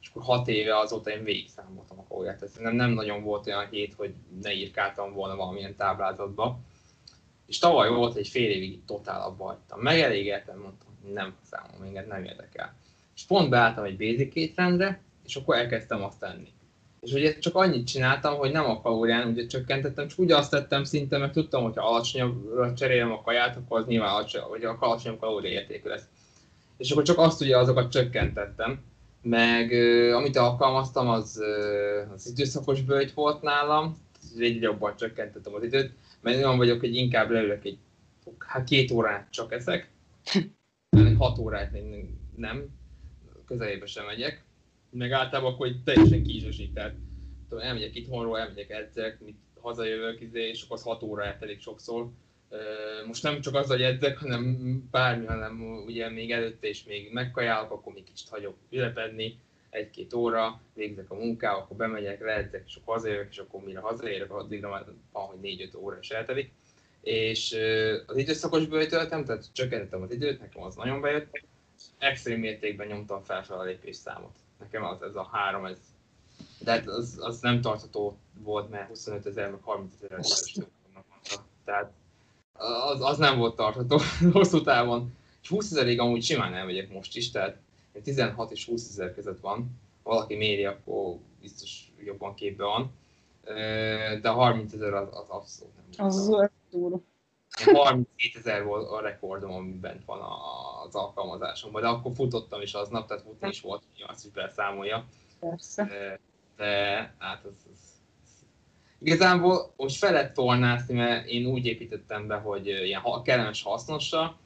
[0.00, 3.46] és akkor 6 éve azóta én végig számoltam a kalóriát, tehát szerintem nem nagyon volt
[3.46, 6.58] olyan hét, hogy ne írkáltam volna valamilyen táblázatba.
[7.46, 9.80] És tavaly volt egy fél évig totál abba hagytam.
[9.80, 12.74] Megelégeltem, mondtam, nem számolom, minket nem érdekel.
[13.14, 16.52] És pont beálltam egy basic étrendre, és akkor elkezdtem azt tenni.
[17.02, 20.84] És ugye csak annyit csináltam, hogy nem a kalórián ugye csökkentettem, csak úgy azt tettem
[20.84, 24.76] szinte, mert tudtam, hogy ha alacsonyabbra cserélem a kaját, akkor az nyilván alacsony, vagy a
[24.80, 26.04] alacsonyabb kalóriaértékű lesz.
[26.76, 28.80] És akkor csak azt ugye azokat csökkentettem.
[29.22, 29.72] Meg
[30.12, 31.40] amit alkalmaztam, az,
[32.14, 33.98] az időszakos bőjt volt nálam,
[34.38, 37.78] egyre jobban csökkentettem az időt, mert olyan vagyok, hogy inkább leülök egy
[38.38, 39.90] hát két órát csak eszek,
[41.18, 41.76] hat órát
[42.36, 42.68] nem,
[43.46, 44.44] közelébe sem megyek,
[44.92, 46.94] meg általában akkor hogy teljesen kísosít, tehát
[47.48, 52.10] tudom, elmegyek itthonról, elmegyek edzek, mit hazajövök, izé, és akkor az 6 óra eltelik sokszor.
[53.06, 54.56] Most nem csak az, hogy edzek, hanem
[54.90, 59.38] bármi, hanem ugye még előtte is még megkajálok, akkor még kicsit hagyok ülepedni,
[59.70, 64.32] egy-két óra, végzek a munkával, akkor bemegyek, leedzek, és akkor hazajövök, és akkor mire hazaérek,
[64.32, 66.52] addigra már van, hogy 4-5 óra is eltelik.
[67.00, 67.56] És
[68.06, 71.40] az időszakos bőjtöltem, tehát csökkentettem az időt, nekem az nagyon bejött,
[71.98, 75.78] extrém mértékben nyomtam fel a lépésszámot nekem az, ez a három, ez,
[76.58, 80.20] de hát az, az nem tartható volt, mert 25 ezer, meg 30 ezer.
[81.64, 81.92] Tehát
[82.52, 84.00] az, az nem volt tartható
[84.32, 85.12] hosszú távon.
[85.42, 87.58] És 20 ezerig amúgy simán elmegyek most is, tehát
[88.02, 89.80] 16 és 20 ezer között van.
[90.02, 92.92] Valaki méri, akkor biztos jobban képbe van.
[94.20, 96.06] De a 30 ezer az, az abszolút nem.
[96.06, 97.00] Az az durva.
[97.60, 100.20] 37 ezer volt a rekordom, ami bent van
[100.86, 105.06] az alkalmazásomban, de akkor futottam is aznap, tehát futni is volt, hogy azt is beszámolja.
[105.40, 105.84] Persze.
[105.84, 106.20] De,
[106.56, 107.90] de hát az, az,
[108.98, 114.36] Igazából most fel lehet tornászni, mert én úgy építettem be, hogy ilyen kellemes hasznosra,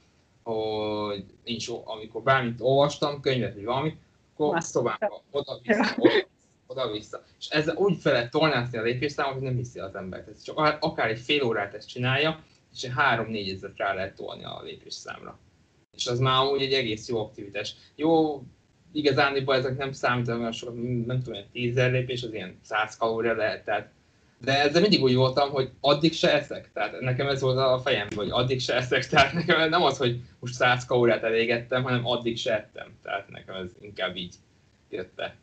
[0.43, 3.97] hogy én is, amikor bármit olvastam, könyvet vagy valamit,
[4.35, 5.95] akkor szobába, oda-vissza,
[6.67, 7.23] oda-vissza.
[7.39, 10.25] És ezzel úgy fel lehet tornászni a lépésszámot, hogy nem hiszi az ember.
[10.25, 12.45] Tehát csak akár egy fél órát ezt csinálja,
[12.83, 15.39] és három-négy ezeret rá lehet tolni a lépésszámra.
[15.97, 17.75] És az már úgy egy egész jó aktivitás.
[17.95, 18.43] Jó,
[18.93, 23.65] igazán ezek nem számítanak olyan sokat, nem tudom, 10 lépés, az ilyen 100 kalória lehet,
[23.65, 23.95] tehát
[24.41, 26.73] de ezzel mindig úgy voltam, hogy addig se eszek.
[26.73, 29.07] Tehát nekem ez volt a fejem, hogy addig se eszek.
[29.09, 32.99] Tehát nekem nem az, hogy most 100 kalóriát elégettem, hanem addig se ettem.
[33.03, 34.35] Tehát nekem ez inkább így
[34.91, 35.37] jött be.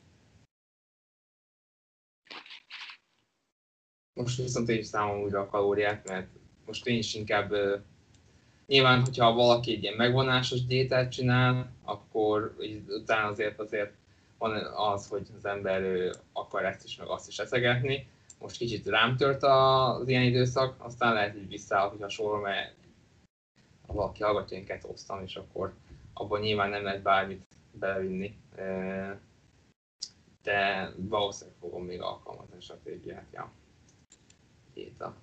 [4.13, 6.27] Most viszont én számom újra a kalóriát, mert
[6.65, 7.53] most én is inkább
[8.67, 12.55] nyilván, hogyha valaki egy ilyen megvonásos diétát csinál, akkor
[12.87, 13.93] utána azért azért
[14.37, 18.07] van az, hogy az ember akar ezt is, meg azt is eszegetni.
[18.39, 22.75] Most kicsit rám tört az ilyen időszak, aztán lehet, hogy visszaáll, hogy hasonló, mert
[23.87, 25.73] ha valaki hallgatja, én ketóztam, és akkor
[26.13, 28.37] abban nyilván nem lehet bármit belevinni.
[30.43, 33.25] De valószínűleg fogom még alkalmazni a stratégiát.
[33.33, 33.51] Ja.
[34.73, 35.15] Diéta.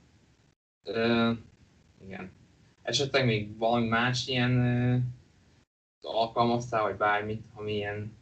[2.05, 2.31] Igen.
[2.83, 5.15] Esetleg még valami más ilyen
[6.01, 8.19] alkalmaztál, vagy bármit, ami ilyen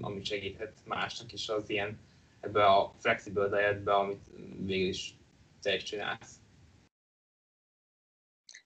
[0.00, 1.98] ami segíthet másnak is az ilyen
[2.40, 5.14] ebbe a flexible dietbe, amit végül is
[5.62, 6.40] te is csinálsz.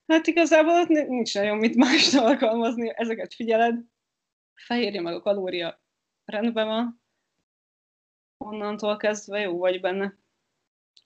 [0.06, 3.84] Hát igazából ott nincs nagyon mit más alkalmazni, ezeket figyeled,
[4.54, 5.80] fehérje meg a kalória
[6.24, 7.02] rendben van,
[8.36, 10.18] onnantól kezdve jó vagy benne.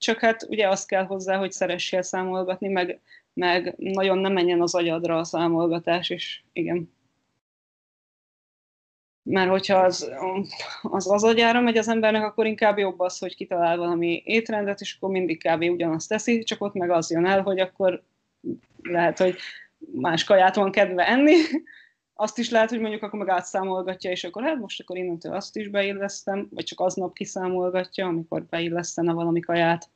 [0.00, 3.00] Csak hát ugye azt kell hozzá, hogy szeressél számolgatni, meg,
[3.32, 6.92] meg nagyon nem menjen az agyadra a számolgatás, és igen.
[9.22, 10.10] Mert hogyha az,
[10.82, 14.94] az az agyára megy az embernek, akkor inkább jobb az, hogy kitalál valami étrendet, és
[14.94, 15.62] akkor mindig kb.
[15.62, 18.02] ugyanazt teszi, csak ott meg az jön el, hogy akkor
[18.82, 19.36] lehet, hogy
[19.92, 21.34] más kaját van kedve enni,
[22.20, 25.56] azt is lehet, hogy mondjuk akkor meg átszámolgatja, és akkor hát most akkor innentől azt
[25.56, 29.90] is beillesztem, vagy csak aznap kiszámolgatja, amikor beillesztene valami kaját.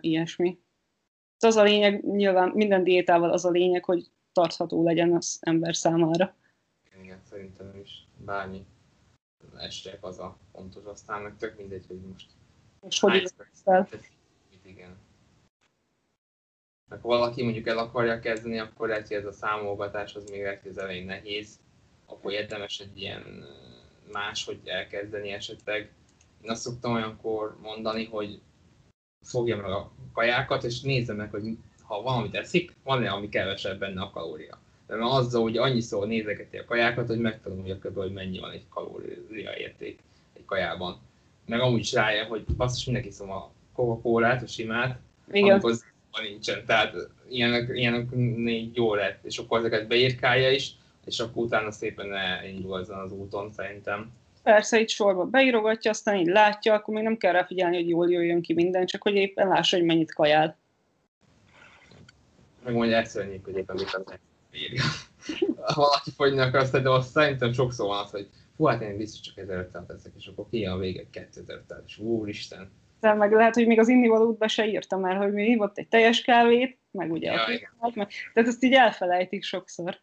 [0.00, 0.58] Ilyesmi.
[1.38, 6.34] Az a lényeg, nyilván minden diétával az a lényeg, hogy tartható legyen az ember számára
[7.28, 8.66] szerintem is bármi
[9.56, 12.30] estek az a fontos, aztán meg tök mindegy, hogy most
[12.88, 13.32] és hogy
[14.62, 14.96] igen.
[16.88, 20.62] Ha valaki mondjuk el akarja kezdeni, akkor lehet, hogy ez a számolgatás az még lehet,
[20.62, 21.58] hogy az elején nehéz,
[22.06, 23.44] akkor érdemes egy ilyen
[24.12, 25.90] máshogy elkezdeni esetleg.
[26.42, 28.40] Én azt szoktam olyankor mondani, hogy
[29.22, 34.00] fogja meg a kajákat, és nézze meg, hogy ha valamit eszik, van-e, ami kevesebb benne
[34.02, 37.96] a kalória mert azzal hogy annyiszor nézegeti a kajákat, hogy megtanulja kb.
[37.96, 39.98] hogy mennyi van egy kalória érték
[40.32, 40.98] egy kajában.
[41.46, 45.00] Meg amúgy is rájön, hogy basszus mindenki szom a Coca-Colát, a simát,
[45.32, 45.50] Igen.
[45.50, 45.76] amikor
[46.22, 46.64] nincsen.
[46.66, 46.94] Tehát
[47.28, 50.70] ilyenek, ilyenek négy jó lett, és akkor ezeket beírkálja is,
[51.04, 54.12] és akkor utána szépen elindul ezen az úton szerintem.
[54.42, 58.10] Persze, itt sorba beírogatja, aztán így látja, akkor még nem kell rá figyelni, hogy jól
[58.10, 60.56] jöjjön ki minden, csak hogy éppen lássa, hogy mennyit kajál.
[62.64, 64.18] Megmondja egyszerűen, hogy éppen mit az
[64.50, 64.82] bírja.
[65.60, 69.20] Ha valaki fogyni akar, de azt szerintem sokszor van az, hogy hú, hát én biztos
[69.20, 72.70] csak 1500 teszek, és akkor ki a vége 2500, és úristen.
[73.06, 76.22] De meg lehet, hogy még az innivalótba se írtam el, hogy mi hívott egy teljes
[76.22, 79.98] kávét, meg ugye ja, a kívát, meg, tehát ezt így elfelejtik sokszor.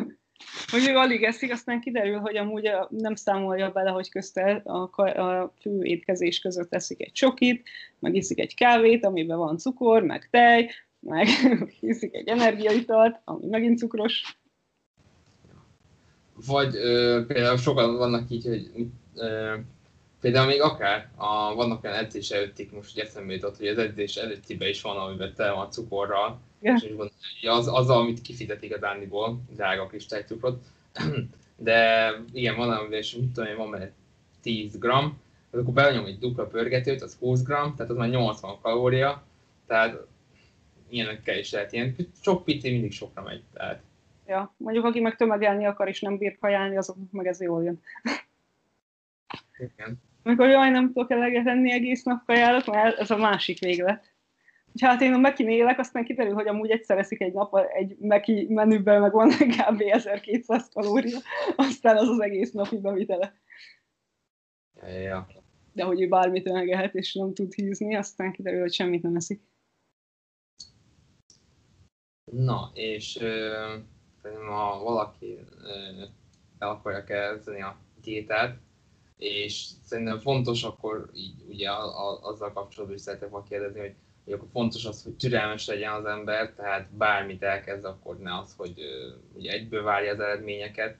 [0.70, 5.52] hogy még alig eszik, aztán kiderül, hogy amúgy nem számolja bele, hogy közte a, a
[5.60, 7.68] fő étkezés között eszik egy csokit,
[7.98, 10.70] meg iszik egy kávét, amiben van cukor, meg tej,
[11.00, 11.26] meg
[11.80, 14.38] hiszik egy energiaitalt, ami megint cukros.
[16.46, 18.70] Vagy ö, például sokan vannak így, hogy
[19.14, 19.54] ö,
[20.26, 24.16] például még akár a, vannak olyan edzés előttik, most hogy eszembe jutott, hogy az edzés
[24.16, 26.76] előttibe is van, amiben tele van cukorral, yeah.
[26.76, 27.12] és gondolom,
[27.42, 30.64] az, az, amit kifizet igazániból, drága kis tejcukrot,
[31.56, 33.90] de igen, van, amiben is, mit tudom én, van benne
[34.42, 35.20] 10 gram,
[35.50, 39.22] akkor belenyom egy dupla pörgetőt, az 20 gram, tehát az már 80 kalória,
[39.66, 40.06] tehát
[40.88, 41.72] ilyenekkel is lehet.
[41.72, 43.42] Ilyen sok pici mindig sokra megy.
[43.52, 43.82] Tehát.
[44.26, 47.80] Ja, mondjuk aki meg tömegelni akar és nem bír kajálni, azok meg ez jól jön.
[49.58, 50.04] Igen.
[50.26, 54.14] Amikor jaj, nem tudok eleget enni egész nap kajálat, mert ez a másik véglet.
[54.80, 58.46] Hát én a Meki élek, aztán kiderül, hogy amúgy egyszer eszik egy nap, egy Meki
[58.50, 59.80] menüben meg van kb.
[59.80, 61.18] 1200 kalória,
[61.56, 63.34] aztán az az egész napi bevitele.
[64.74, 65.26] Ja, ja, ja.
[65.72, 69.40] De hogy ő bármit megehet és nem tud hízni, aztán kiderül, hogy semmit nem eszik.
[72.32, 73.18] Na, és
[74.46, 75.38] ha valaki
[76.58, 78.64] el akarja kezdeni a diétát,
[79.18, 83.94] és szerintem fontos akkor így ugye a, a, azzal kapcsolatban is szeretek volna kérdezni, hogy,
[84.24, 88.54] hogy akkor fontos az, hogy türelmes legyen az ember, tehát bármit elkezd, akkor ne az,
[88.56, 88.74] hogy
[89.34, 90.98] ugye egyből várja az eredményeket,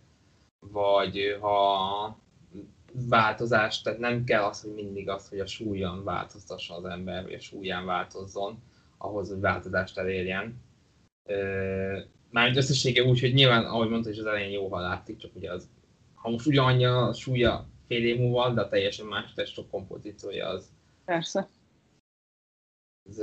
[0.59, 2.19] vagy ha
[2.93, 7.35] változás, tehát nem kell az, hogy mindig az, hogy a súlyon változtassa az ember, vagy
[7.35, 8.63] a súlyán változzon,
[8.99, 10.65] ahhoz, hogy változást elérjen,
[12.31, 15.53] már összessége úgy, hogy nyilván, ahogy mondta is az elején jó, ha látszik, csak ugye
[15.53, 15.69] az,
[16.15, 20.71] ha most ugyanannyi a súlya fél év múlva, de a teljesen más testok kompozíciója az.
[21.05, 21.49] Persze.
[23.09, 23.19] Ez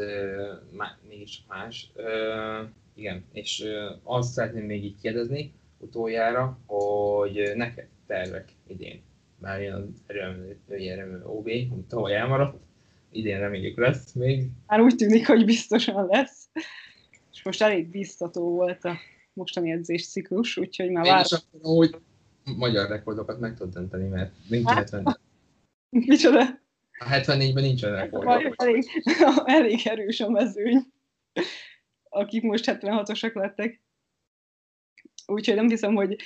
[0.72, 1.92] má, mégis más.
[1.96, 9.02] Ö, igen, és ö, azt szeretném még így kérdezni utoljára, hogy neked tervek idén.
[9.40, 12.58] Már jön az erőmű, erőmű OB, amit tavaly elmaradt,
[13.12, 14.48] idén reméljük lesz még.
[14.68, 16.50] Már úgy tűnik, hogy biztosan lesz.
[17.32, 18.98] És most elég biztató volt a
[19.34, 21.40] mostani edzésciklus, úgyhogy már várom.
[21.62, 21.96] hogy
[22.58, 25.18] magyar rekordokat meg tud dönteni, mert nincs hát, 70.
[25.90, 26.42] Micsoda?
[27.00, 28.54] A 74-ben nincsen rekord.
[28.56, 29.04] Elég,
[29.46, 30.94] elég erős a mezőny,
[32.10, 33.82] akik most 76-osak lettek.
[35.26, 36.18] Úgyhogy nem hiszem, hogy,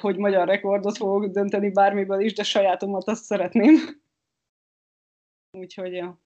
[0.00, 3.74] hogy magyar rekordot fogok dönteni bármiből is, de sajátomat azt szeretném.
[5.50, 6.20] Úgyhogy, ja.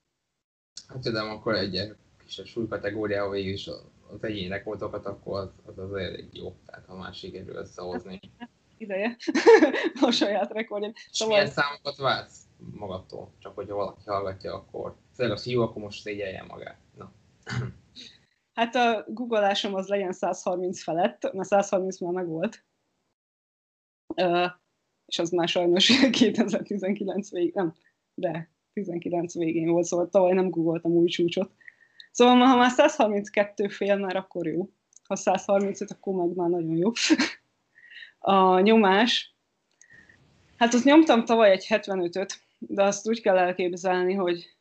[0.88, 3.68] Hát tudom, akkor egy kisebb súlykategóriával végül is
[4.10, 6.56] az egyéni rekordokat, akkor az, az az elég jó.
[6.66, 8.20] Tehát ha már sikerül összehozni.
[8.78, 9.16] Ideje
[10.00, 10.94] a saját rekordját.
[10.94, 11.36] És szóval...
[11.36, 13.32] milyen számokat váltsz magadtól?
[13.38, 16.78] Csak hogyha valaki hallgatja, akkor tényleg az jó, akkor most szégyeljen magát.
[16.96, 17.12] Na.
[18.58, 22.64] Hát a googleásom az legyen 130 felett, mert 130 már megvolt.
[24.14, 24.50] Uh,
[25.06, 27.74] és az már sajnos 2019 végig, nem,
[28.14, 31.50] de 19 végén volt, szóval tavaly nem googoltam új csúcsot.
[32.10, 34.68] Szóval ha már 132 fél, már akkor jó.
[35.04, 36.90] Ha 135, akkor meg már nagyon jó.
[38.28, 39.34] a nyomás,
[40.56, 44.56] hát azt nyomtam tavaly egy 75-öt, de azt úgy kell elképzelni, hogy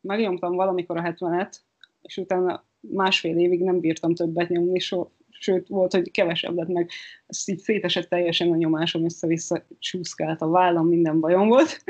[0.00, 1.54] megnyomtam valamikor a 70-et,
[2.02, 6.90] és utána másfél évig nem bírtam többet nyomni, so, sőt, volt, hogy kevesebb lett meg,
[7.26, 11.84] ezt így szétesett teljesen a nyomásom, össze-vissza csúszkált a vállam, minden bajom volt.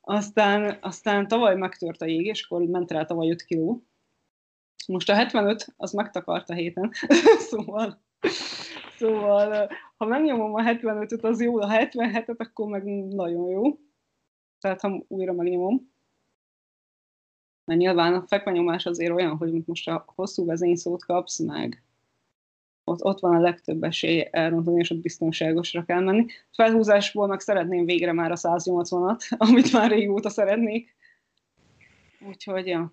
[0.00, 3.86] Aztán, aztán tavaly megtört a jég, és akkor ment rá tavaly 5 kiló.
[4.86, 6.90] Most a 75, az megtakart a héten,
[7.50, 8.02] szóval,
[9.00, 13.78] szóval ha megnyomom a 75-öt, az jó, a 77-et, akkor meg nagyon jó.
[14.60, 15.92] Tehát ha újra megnyomom.
[17.64, 21.82] Mert nyilván a fekvenyomás azért olyan, hogy most a hosszú vezényszót kapsz meg,
[22.84, 26.26] ott, ott van a legtöbb esély elrontani, és ott biztonságosra kell menni.
[26.50, 30.96] Felhúzásból meg szeretném végre már a 180-at, amit már régóta szeretnék.
[32.28, 32.92] Úgyhogy, ja.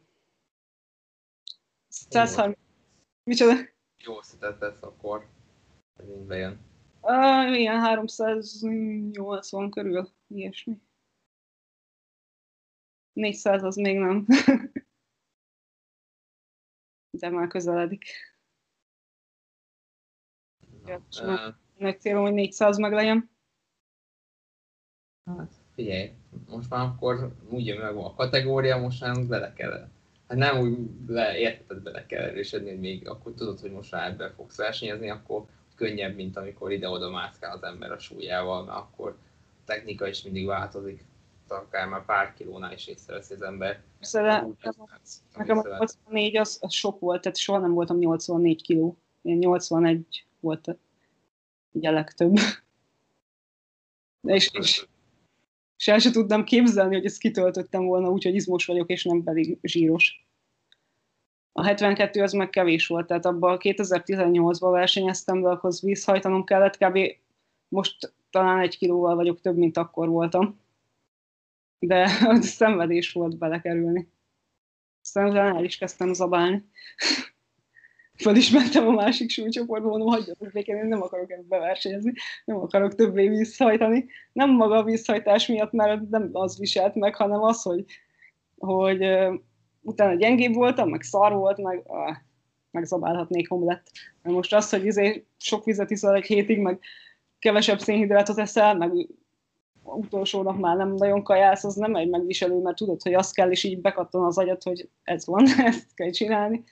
[1.87, 2.57] 130.
[3.23, 3.53] Micsoda?
[4.05, 5.27] Jó szetet lesz akkor,
[6.27, 6.59] bejön.
[7.01, 10.81] Uh, ilyen 380 körül, ilyesmi.
[13.13, 14.25] 400 az még nem.
[17.19, 18.05] De már közeledik.
[21.21, 23.29] Uh, nagy célom, hogy 400 meg legyen.
[25.25, 26.11] Hát figyelj,
[26.47, 29.89] most már akkor úgy jön meg a kategória, most már bele kell.
[30.27, 30.77] Hát nem úgy
[31.07, 35.09] le, érted, bele kell erősödni, hogy még akkor tudod, hogy most már ebben fogsz versenyezni,
[35.09, 35.45] akkor
[35.77, 40.45] könnyebb, mint amikor ide-oda mászkál az ember a súlyával, mert akkor a technika is mindig
[40.45, 41.03] változik.
[41.47, 43.81] Akár már pár kilónál is észreveszi az ember.
[43.99, 44.47] Persze,
[45.37, 48.97] nekem a 84 az, az sok volt, tehát soha nem voltam 84 kiló.
[49.21, 50.77] Én 81 volt
[51.71, 52.35] így a legtöbb.
[54.21, 54.85] És, és,
[55.77, 59.23] és el sem tudtam képzelni, hogy ezt kitöltöttem volna úgy, hogy izmos vagyok, és nem
[59.23, 60.26] pedig zsíros.
[61.59, 66.99] A 72 az meg kevés volt, tehát abban 2018-ban versenyeztem, de ahhoz vízhajtanom kellett, kb.
[67.67, 70.59] most talán egy kilóval vagyok több, mint akkor voltam.
[71.79, 72.07] De
[72.41, 74.07] szenvedés volt belekerülni.
[75.01, 76.65] Aztán el is kezdtem zabálni
[78.23, 82.13] felismertem a másik súlycsoportban, mondom, hagyjatok békén, én nem akarok ebbe versenyezni,
[82.45, 84.05] nem akarok többé visszahajtani.
[84.33, 87.85] Nem maga a visszahajtás miatt, mert nem az viselt meg, hanem az, hogy,
[88.57, 89.01] hogy
[89.87, 92.15] utána gyengébb voltam, meg szar volt, meg uh,
[92.71, 93.91] megzabálhatnék homlett.
[94.21, 96.79] Most az, hogy izé sok vizet iszol egy hétig, meg
[97.39, 98.91] kevesebb szénhidrátot eszel, meg
[99.83, 103.51] utolsó nap már nem nagyon kajálsz, az nem egy megviselő, mert tudod, hogy az kell,
[103.51, 106.63] és így bekattan az agyat, hogy ez van, ezt kell csinálni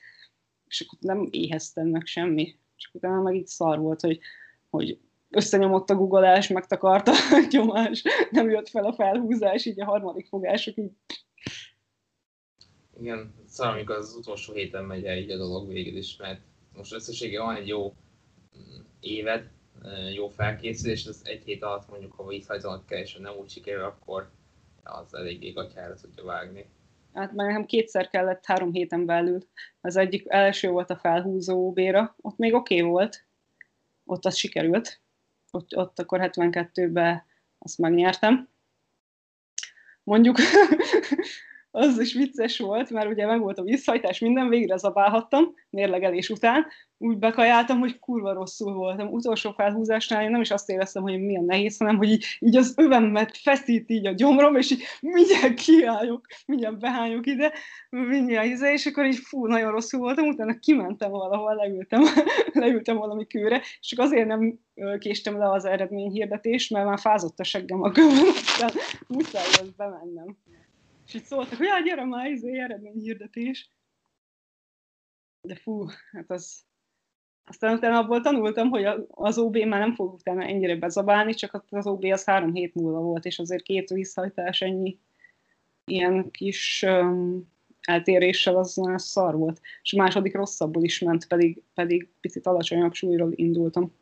[0.67, 2.55] és akkor nem éheztem meg semmi.
[2.77, 4.19] És utána meg így szar volt, hogy,
[4.69, 4.99] hogy
[5.29, 10.77] összenyomott a googleás, megtakarta a nyomás, nem jött fel a felhúzás, így a harmadik fogások
[10.77, 10.91] így...
[12.99, 16.41] Igen, szar, amikor az utolsó héten megy el így a dolog végül is, mert
[16.75, 17.95] most összességében van egy jó
[18.57, 19.49] mm, évet,
[20.13, 24.29] jó felkészülés, az egy hét alatt mondjuk, ha vízhajtanak kell, és nem úgy sikerül, akkor
[24.83, 26.65] az eléggé gatyára tudja vágni
[27.15, 29.47] hát már nekem kétszer kellett három héten belül.
[29.81, 33.25] Az egyik első volt a felhúzó béra, ott még oké okay volt,
[34.05, 35.01] ott az sikerült,
[35.51, 37.23] ott, ott akkor 72-ben
[37.57, 38.49] azt megnyertem.
[40.03, 40.37] Mondjuk
[41.75, 46.65] az is vicces volt, mert ugye meg volt a visszhajtás, minden végre zabálhattam, mérlegelés után,
[46.97, 49.07] úgy bekajáltam, hogy kurva rosszul voltam.
[49.07, 52.73] Utolsó felhúzásnál én nem is azt éreztem, hogy milyen nehéz, hanem hogy így, így az
[52.77, 57.53] övemet feszít így a gyomrom, és így mindjárt kiállok, mindjárt behányok ide,
[57.89, 62.03] mindjárt ide, és akkor így fú, nagyon rosszul voltam, utána kimentem valahol, leültem,
[62.53, 64.59] leültem valami kőre, és csak azért nem
[64.99, 67.91] késtem le az eredményhirdetést, mert már fázott a seggem a
[68.57, 68.71] aztán
[69.07, 70.37] muszáj lesz bemennem.
[71.05, 73.69] És így szóltak, hogy gyere már, izé, eredményhirdetés.
[75.41, 76.65] De fú, hát az,
[77.45, 81.87] aztán utána abból tanultam, hogy az OB már nem fog utána ennyire bezabálni, csak az
[81.87, 84.99] OB az három hét múlva volt, és azért két visszahajtás ennyi
[85.85, 89.61] ilyen kis um, eltéréssel az szar volt.
[89.81, 93.93] És a második rosszabbul is ment, pedig, pedig picit alacsonyabb súlyról indultam.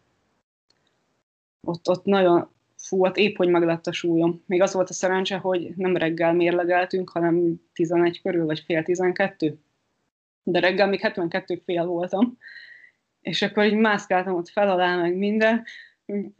[1.61, 2.49] Ott, ott nagyon,
[2.87, 4.43] fú, hát épp hogy meg lett a súlyom.
[4.45, 9.59] Még az volt a szerencse, hogy nem reggel mérlegeltünk, hanem 11 körül, vagy fél 12.
[10.43, 12.37] De reggel még 72 fél voltam
[13.23, 15.63] és akkor így mászkáltam ott fel alá, meg minden,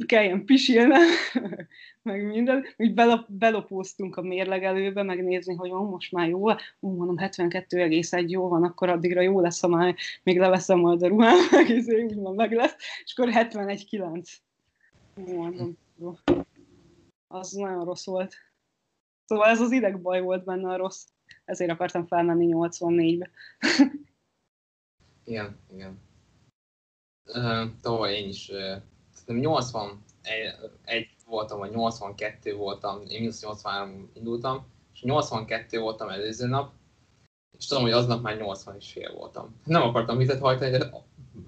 [0.06, 1.08] kelljen pisilnem,
[2.02, 7.16] meg minden, úgy belop, belopóztunk a mérlegelőbe, megnézni, hogy oh, most már jó, ó, mondom,
[7.20, 11.70] 72,1 jó van, akkor addigra jó lesz, ha már még leveszem majd a ruhám, meg
[11.70, 14.28] ez úgy van, meg lesz, és akkor 71,9.
[15.36, 15.78] Mondom.
[17.28, 18.36] Az nagyon rossz volt.
[19.26, 21.06] Szóval ez az idegbaj volt benne a rossz.
[21.46, 23.30] Ezért akartam felmenni 84-be.
[25.24, 26.00] igen, igen
[27.82, 28.50] tavaly én is,
[29.28, 29.98] uh, 81
[31.26, 36.72] voltam, vagy 82 voltam, én mínusz 83 indultam, és 82 voltam előző nap,
[37.58, 39.60] és tudom, hogy aznap már 80 és fél voltam.
[39.66, 40.90] Nem akartam vizet hajtani, de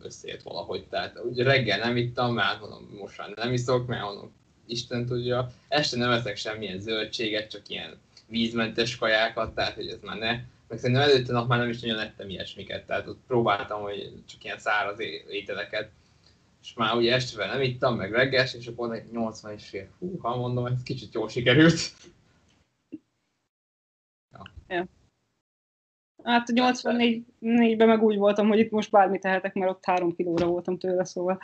[0.02, 0.88] összeért valahogy.
[0.88, 4.34] Tehát ugye reggel nem ittam, mert mondom, most már nem iszok, mert mondom,
[4.68, 5.52] Isten tudja.
[5.68, 7.98] Este nem eszek semmilyen zöldséget, csak ilyen
[8.28, 12.00] vízmentes kajákat, tehát hogy ez már ne meg szerintem előtte nap már nem is nagyon
[12.00, 15.00] ettem ilyesmiket, tehát ott próbáltam, hogy csak ilyen száraz
[15.30, 15.92] ételeket,
[16.62, 19.88] és már ugye estevel nem ittam, meg reggel, és akkor 80 és fél.
[20.00, 21.80] Hú, ha mondom, ez kicsit jól sikerült.
[24.32, 24.42] Ja.
[24.68, 24.88] ja.
[26.24, 30.78] Hát 84-ben meg úgy voltam, hogy itt most bármit tehetek, mert ott három kilóra voltam
[30.78, 31.40] tőle, szóval.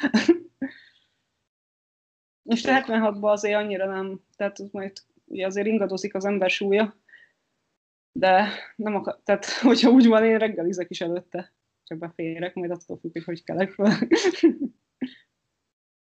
[2.51, 4.93] És 76-ban azért annyira nem, tehát majd
[5.25, 6.95] ugye azért ingadozik az ember súlya,
[8.11, 12.97] de nem akar, tehát hogyha úgy van, én reggelizek is előtte, csak beférek, majd attól
[12.97, 13.97] függ, hogy hogy kelek fel.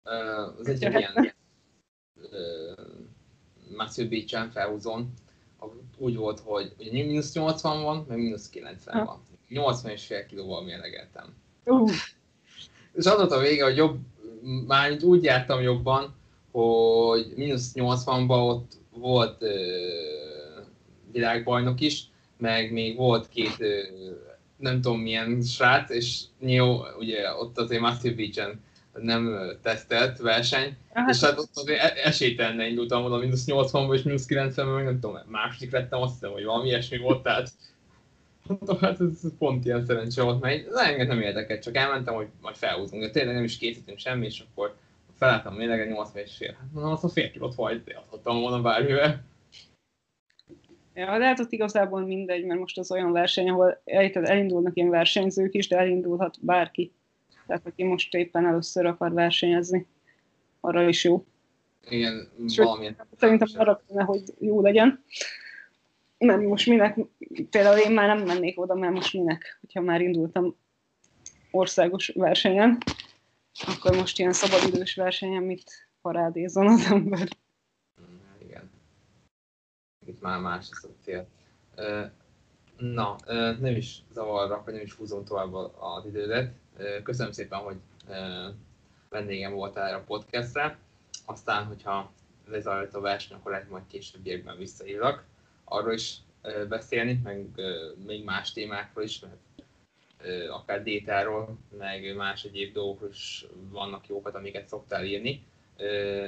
[0.04, 1.32] Uh, az egy ilyen
[2.14, 2.26] uh,
[3.76, 5.12] Matthew Beach-en felhúzón,
[5.98, 9.04] úgy volt, hogy ugye mínusz 80 van, meg mínusz 90 ha.
[9.04, 9.22] van.
[9.48, 11.34] 80 és fél kilóval mérlegeltem.
[11.64, 11.90] Uh.
[12.92, 13.98] És az volt a vége, hogy jobb,
[14.66, 16.14] már úgy jártam jobban,
[16.52, 19.48] hogy mínusz 80-ban ott volt uh,
[21.12, 22.04] világbajnok is,
[22.38, 23.56] meg még volt két
[24.56, 28.60] nem tudom milyen srác, és Nio ugye ott azért Massive Beach-en
[28.92, 31.08] nem tesztelt verseny, Aha.
[31.10, 35.00] és hát ott azért e- esélytelne indultam volna mínusz 80 és mínusz 90 meg nem
[35.00, 37.50] tudom, második lettem, azt hiszem, hogy valami ilyesmi volt, tehát
[38.46, 42.56] mondtam, hát ez pont ilyen szerencse volt, mert engem nem érdekelt, csak elmentem, hogy majd
[42.56, 44.76] felhúzunk, de tényleg nem is készítünk semmi, és akkor
[45.22, 46.52] felálltam mérlegen 80 és fél.
[46.52, 49.24] Hát mondom, azt a fél kilót vagy adhattam volna bármivel.
[50.94, 55.54] Ja, de hát ott igazából mindegy, mert most az olyan verseny, ahol elindulnak ilyen versenyzők
[55.54, 56.92] is, de elindulhat bárki.
[57.46, 59.86] Tehát aki most éppen először akar versenyezni,
[60.60, 61.24] arra is jó.
[61.88, 62.96] Igen, Sőt, valamilyen.
[63.18, 65.04] Szerintem arra kéne, hogy jó legyen.
[66.18, 66.98] Mert most minek,
[67.50, 70.56] például én már nem mennék oda, mert most minek, hogyha már indultam
[71.50, 72.78] országos versenyen,
[73.60, 77.28] akkor most ilyen szabadidős versenyen mit parádézon az ember
[80.06, 81.28] itt már más a cél.
[82.76, 83.16] Na,
[83.60, 86.54] nem is zavarrak, vagy nem is húzom tovább az idődet.
[87.02, 87.76] Köszönöm szépen, hogy
[89.08, 90.78] vendégem voltál erre a podcastre.
[91.26, 92.12] Aztán, hogyha
[92.46, 95.24] lezajlott a verseny, akkor lehet majd későbbiekben visszahívlak
[95.64, 96.16] arról is
[96.68, 97.60] beszélni, meg
[98.06, 99.36] még más témákról is, mert
[100.50, 105.44] akár détáról, meg más egyéb dolgokról is vannak jókat, amiket szoktál írni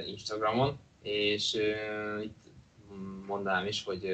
[0.05, 1.53] Instagramon, és
[2.21, 2.45] itt
[3.27, 4.09] mondanám is, hogy,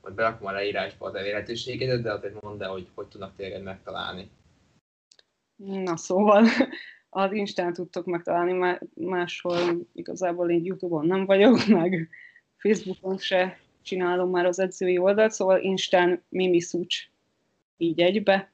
[0.00, 4.30] hogy berakom a leírásba az elérhetőségedet, de azért mondd el, hogy hogy tudnak téged megtalálni.
[5.56, 6.46] Na szóval,
[7.10, 12.08] az Instán tudtok megtalálni, máshol igazából én Youtube-on nem vagyok, meg
[12.56, 16.96] Facebookon se csinálom már az edzői oldalt, szóval Instán Mimi Szucs
[17.76, 18.52] így egybe.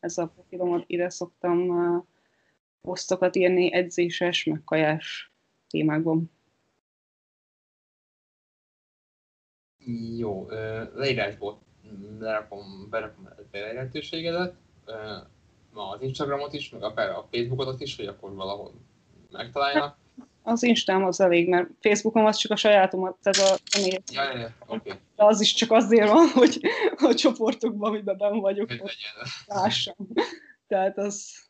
[0.00, 2.06] Ez a profilom, ide szoktam
[2.80, 5.32] posztokat írni edzéses, meg kajás
[5.68, 6.30] témákban.
[10.16, 10.48] Jó,
[10.94, 11.58] leírásból
[12.18, 14.56] lerakom, berakom lehetőségedet,
[15.72, 18.72] az Instagramot is, meg akár a Facebookot is, hogy akkor valahol
[19.30, 19.96] megtaláljanak.
[20.46, 23.98] Az Instám az elég, mert Facebookom az csak a sajátomat, ez a személy.
[24.12, 24.54] Ja, ja, ja.
[24.66, 24.92] Okay.
[25.16, 26.60] De az is csak azért van, hogy
[26.96, 28.70] a csoportokban, amiben ben vagyok,
[29.46, 29.96] lássam.
[30.66, 31.48] Tehát az,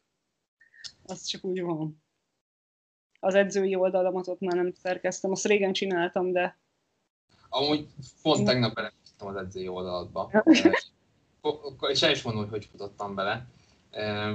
[1.06, 2.02] az csak úgy van.
[3.20, 6.58] Az edzői oldalamat ott már nem szerkeztem, azt régen csináltam, de...
[7.48, 7.86] Amúgy
[8.22, 10.30] pont tegnap belefutottam az edzői oldalatba.
[11.88, 13.46] És el is mondom, hogy hogy futottam bele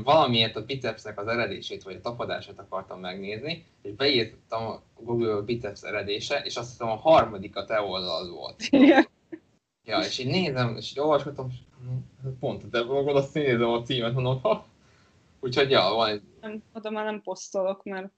[0.04, 5.82] valamiért a bicepsnek az eredését, vagy a tapadását akartam megnézni, és beírtam a Google biceps
[5.82, 8.64] eredése, és azt hiszem a harmadik a te oldalad volt.
[9.84, 11.58] Ja, és így nézem, és így olvasgatom, és
[12.40, 14.68] pont a te blogod, azt nézem a címet, mondom, ha.
[15.40, 16.22] Úgyhogy ja, van egy...
[16.42, 18.12] Nem, oda már nem posztolok, mert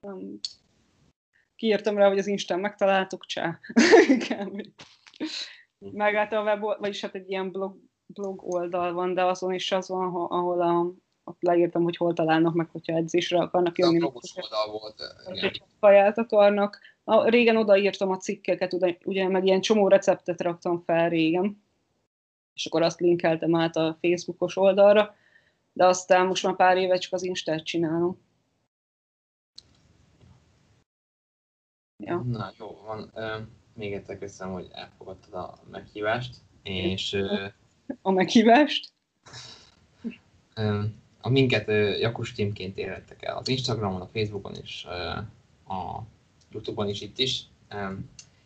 [0.00, 0.38] nem...
[1.56, 3.58] kiírtam rá, hogy az Instán megtaláltuk, csá.
[5.78, 7.76] Meg hát a web, vagyis hát egy ilyen blog,
[8.08, 10.92] blog oldal van, de azon is az van, ahol a,
[11.24, 14.00] ott leírtam, hogy hol találnak meg, hogyha edzésre akarnak jönni.
[14.00, 15.02] A oldal volt.
[15.24, 16.78] Hogy kaját akarnak.
[17.04, 18.72] A, régen odaírtam a cikkeket,
[19.04, 21.62] ugye, meg ilyen csomó receptet raktam fel régen,
[22.54, 25.14] és akkor azt linkeltem át a Facebookos oldalra,
[25.72, 28.18] de aztán most már pár éve csak az Instát csinálom.
[31.96, 32.16] Ja.
[32.16, 33.12] Na jó, van.
[33.74, 37.16] Még egyszer köszönöm, hogy elfogadtad a meghívást, és
[38.02, 38.92] a meghívást.
[41.20, 41.68] A minket
[42.00, 44.84] Jakus Teamként érhettek el az Instagramon, a Facebookon és
[45.68, 46.02] a
[46.50, 47.42] Youtube-on is itt is.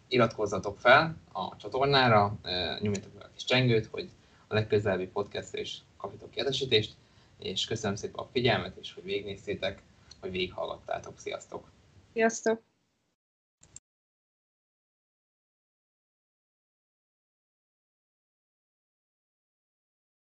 [0.09, 2.39] Iratkozzatok fel a csatornára,
[2.81, 4.09] nyomjatok meg a kis csengőt, hogy
[4.47, 6.94] a legközelebbi podcast is kapjatok kiadásítést,
[7.39, 9.82] és köszönöm szépen a figyelmet, és hogy végignéztétek,
[10.20, 11.19] hogy végighallgattátok.
[11.19, 11.70] Sziasztok!
[12.12, 12.72] Sziasztok!